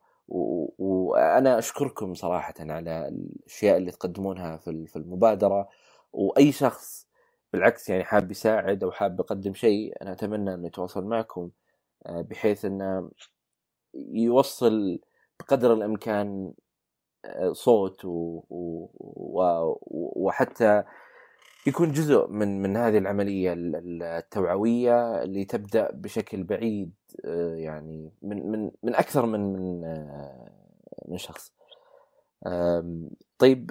وأنا 0.79 1.59
أشكركم 1.59 2.15
صراحة 2.15 2.55
على 2.61 3.09
الأشياء 3.09 3.77
اللي 3.77 3.91
تقدمونها 3.91 4.57
في 4.57 4.97
المبادرة. 4.97 5.69
وأي 6.13 6.53
شخص 6.53 7.06
بالعكس 7.57 7.89
يعني 7.89 8.05
حاب 8.05 8.31
يساعد 8.31 8.85
أو 8.85 8.91
حاب 8.91 9.21
يقدم 9.21 9.55
شيء 9.55 10.03
أنا 10.03 10.13
أتمنى 10.13 10.55
إنه 10.55 10.67
يتواصل 10.67 11.05
معكم 11.05 11.51
آه، 12.07 12.23
بحيث 12.23 12.65
إنه 12.65 13.11
يوصل 13.95 14.99
بقدر 15.41 15.73
الإمكان 15.73 16.53
آه، 17.25 17.53
صوت 17.53 18.05
و... 18.05 18.43
و... 18.51 19.79
وحتى 20.27 20.85
يكون 21.67 21.93
جزء 21.93 22.27
من 22.29 22.63
من 22.63 22.77
هذه 22.77 22.99
العملية 22.99 23.55
التوعوية 23.57 25.23
اللي 25.23 25.45
تبدأ 25.45 25.91
بشكل 25.93 26.45
بعيد 26.45 26.95
آه، 27.25 27.55
يعني 27.57 28.13
من 28.23 28.51
من 28.51 28.71
من 28.83 28.95
أكثر 28.95 29.27
من 29.27 29.53
من 29.53 29.81
من 31.09 31.19
شخص. 31.19 31.53
طيب 33.39 33.71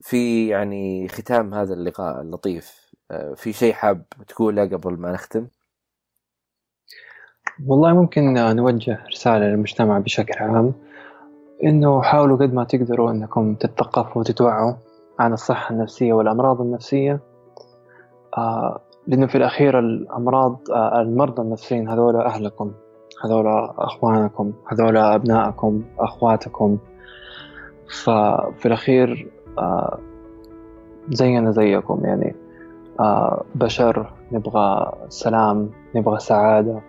في 0.00 0.48
يعني 0.48 1.08
ختام 1.08 1.54
هذا 1.54 1.74
اللقاء 1.74 2.20
اللطيف. 2.20 2.85
في 3.34 3.52
شيء 3.52 3.72
حاب 3.72 4.02
تقوله 4.28 4.64
قبل 4.64 4.92
ما 4.92 5.12
نختم؟ 5.12 5.46
والله 7.66 7.92
ممكن 7.92 8.34
نوجه 8.34 8.98
رسالة 9.12 9.46
للمجتمع 9.46 9.98
بشكل 9.98 10.34
عام 10.44 10.72
إنه 11.64 12.02
حاولوا 12.02 12.36
قد 12.36 12.54
ما 12.54 12.64
تقدروا 12.64 13.10
إنكم 13.10 13.54
تتثقفوا 13.54 14.20
وتتوعوا 14.20 14.74
عن 15.18 15.32
الصحة 15.32 15.74
النفسية 15.74 16.12
والأمراض 16.12 16.60
النفسية. 16.60 17.20
آه 18.38 18.80
لأنه 19.06 19.26
في 19.26 19.38
الأخير 19.38 19.78
الأمراض 19.78 20.60
آه 20.70 21.00
المرضى 21.00 21.42
النفسيين 21.42 21.88
هذول 21.88 22.16
أهلكم 22.16 22.72
هذول 23.24 23.46
أخوانكم 23.78 24.52
هذول 24.66 24.96
أبنائكم 24.96 25.84
أخواتكم. 25.98 26.78
ففي 28.04 28.66
الأخير 28.66 29.30
آه 29.58 29.98
زينا 31.08 31.50
زيكم 31.50 32.00
يعني. 32.04 32.28
آه 32.28 32.45
بشر 33.54 34.12
نبغى 34.32 34.92
سلام 35.08 35.70
نبغى 35.94 36.18
سعادة. 36.18 36.80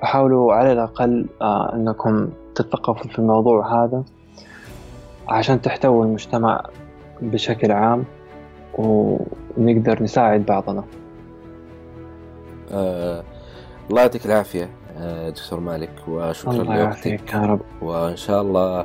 فحاولوا 0.00 0.54
على 0.54 0.72
الأقل 0.72 1.26
آه 1.42 1.74
أنكم 1.74 2.28
تتثقفوا 2.54 3.10
في 3.10 3.18
الموضوع 3.18 3.84
هذا 3.84 4.04
عشان 5.28 5.60
تحتووا 5.62 6.04
المجتمع 6.04 6.62
بشكل 7.22 7.72
عام 7.72 8.04
ونقدر 8.78 10.02
نساعد 10.02 10.46
بعضنا. 10.46 10.84
آه 12.72 13.22
الله 13.90 14.02
يعطيك 14.02 14.26
العافية 14.26 14.70
آه 14.98 15.30
دكتور 15.30 15.60
مالك 15.60 15.92
وشكرا 16.08 16.52
الله 16.52 16.76
يعافيك 16.76 17.32
يا 17.34 17.38
رب. 17.38 17.60
وإن 17.82 18.16
شاء 18.16 18.42
الله 18.42 18.84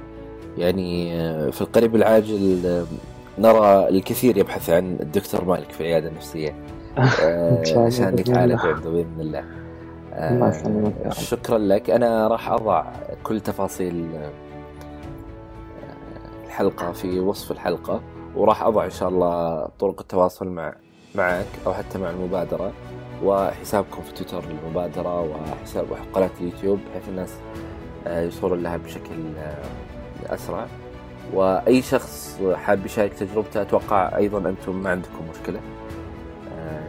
يعني 0.58 1.22
آه، 1.22 1.50
في 1.50 1.62
القريب 1.62 1.96
العاجل 1.96 2.62
نرى 3.40 3.90
الكثير 3.90 4.38
يبحث 4.38 4.70
عن 4.70 4.98
الدكتور 5.02 5.46
مالك 5.46 5.72
في 5.72 5.82
العيادة 5.82 6.08
النفسية. 6.10 6.56
آه، 6.98 7.62
عشان 7.78 8.20
يتعالج 8.20 8.66
عنده 8.66 8.90
بإذن 8.90 9.20
الله. 9.20 9.44
الله 10.14 10.50
يسلمك 10.50 10.94
يا 11.00 11.06
رب. 11.06 11.12
شكرا 11.12 11.58
لك. 11.58 11.90
أنا 11.90 12.28
راح 12.28 12.50
أضع 12.52 12.86
كل 13.24 13.40
تفاصيل 13.40 14.10
الحلقة 16.46 16.92
في 16.92 17.20
وصف 17.20 17.52
الحلقة 17.52 18.02
وراح 18.36 18.64
أضع 18.64 18.86
إن 18.86 18.90
شاء 18.90 19.10
الله 19.10 19.68
طرق 19.80 20.00
التواصل 20.00 20.48
مع 20.48 20.74
معك 21.16 21.46
أو 21.68 21.74
حتى 21.74 21.98
مع 21.98 22.10
المبادرة 22.10 22.72
وحسابكم 23.24 24.02
في 24.02 24.14
تويتر 24.14 24.44
للمبادرة 24.50 25.22
وحساب 25.22 25.86
قناة 26.14 26.30
اليوتيوب 26.42 26.80
بحيث 26.90 27.10
الناس 27.10 27.34
يوصلون 28.08 28.64
لها 28.64 28.78
بشكل 28.78 29.16
أسرع. 30.26 30.68
وأي 31.34 31.82
شخص 31.82 32.40
حاب 32.56 32.86
يشارك 32.86 33.14
تجربته 33.14 33.62
أتوقع 33.62 34.18
أيضا 34.18 34.50
أنتم 34.50 34.76
ما 34.76 34.90
عندكم 34.90 35.26
مشكلة. 35.32 35.60
آه، 36.60 36.84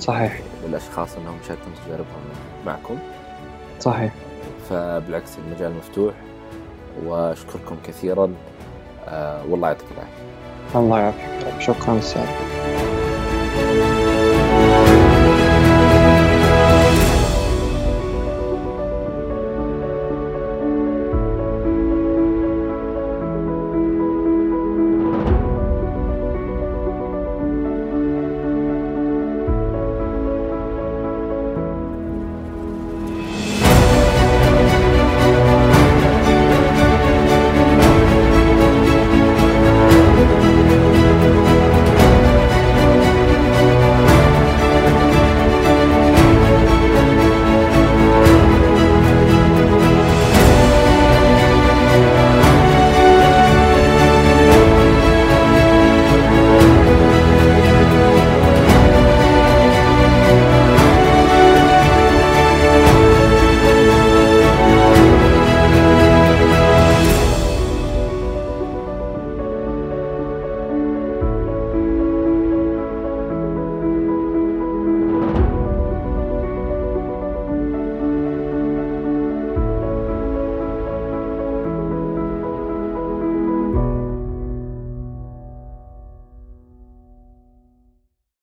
صحيح. 0.00 0.40
للأشخاص 0.66 1.16
إنهم 1.16 1.38
يشاركون 1.44 1.72
تجاربهم 1.86 2.22
معكم. 2.66 2.98
صحيح. 3.80 4.12
فبالعكس 4.70 5.38
المجال 5.38 5.72
مفتوح 5.76 6.14
وأشكركم 7.04 7.76
كثيرا. 7.86 8.34
آه، 9.08 9.42
والله 9.48 9.68
يعطيك 9.68 9.88
العافية. 9.96 10.80
الله 10.80 10.98
يعافيك. 10.98 11.60
شكرا 11.60 11.98
أستاذ 11.98 12.26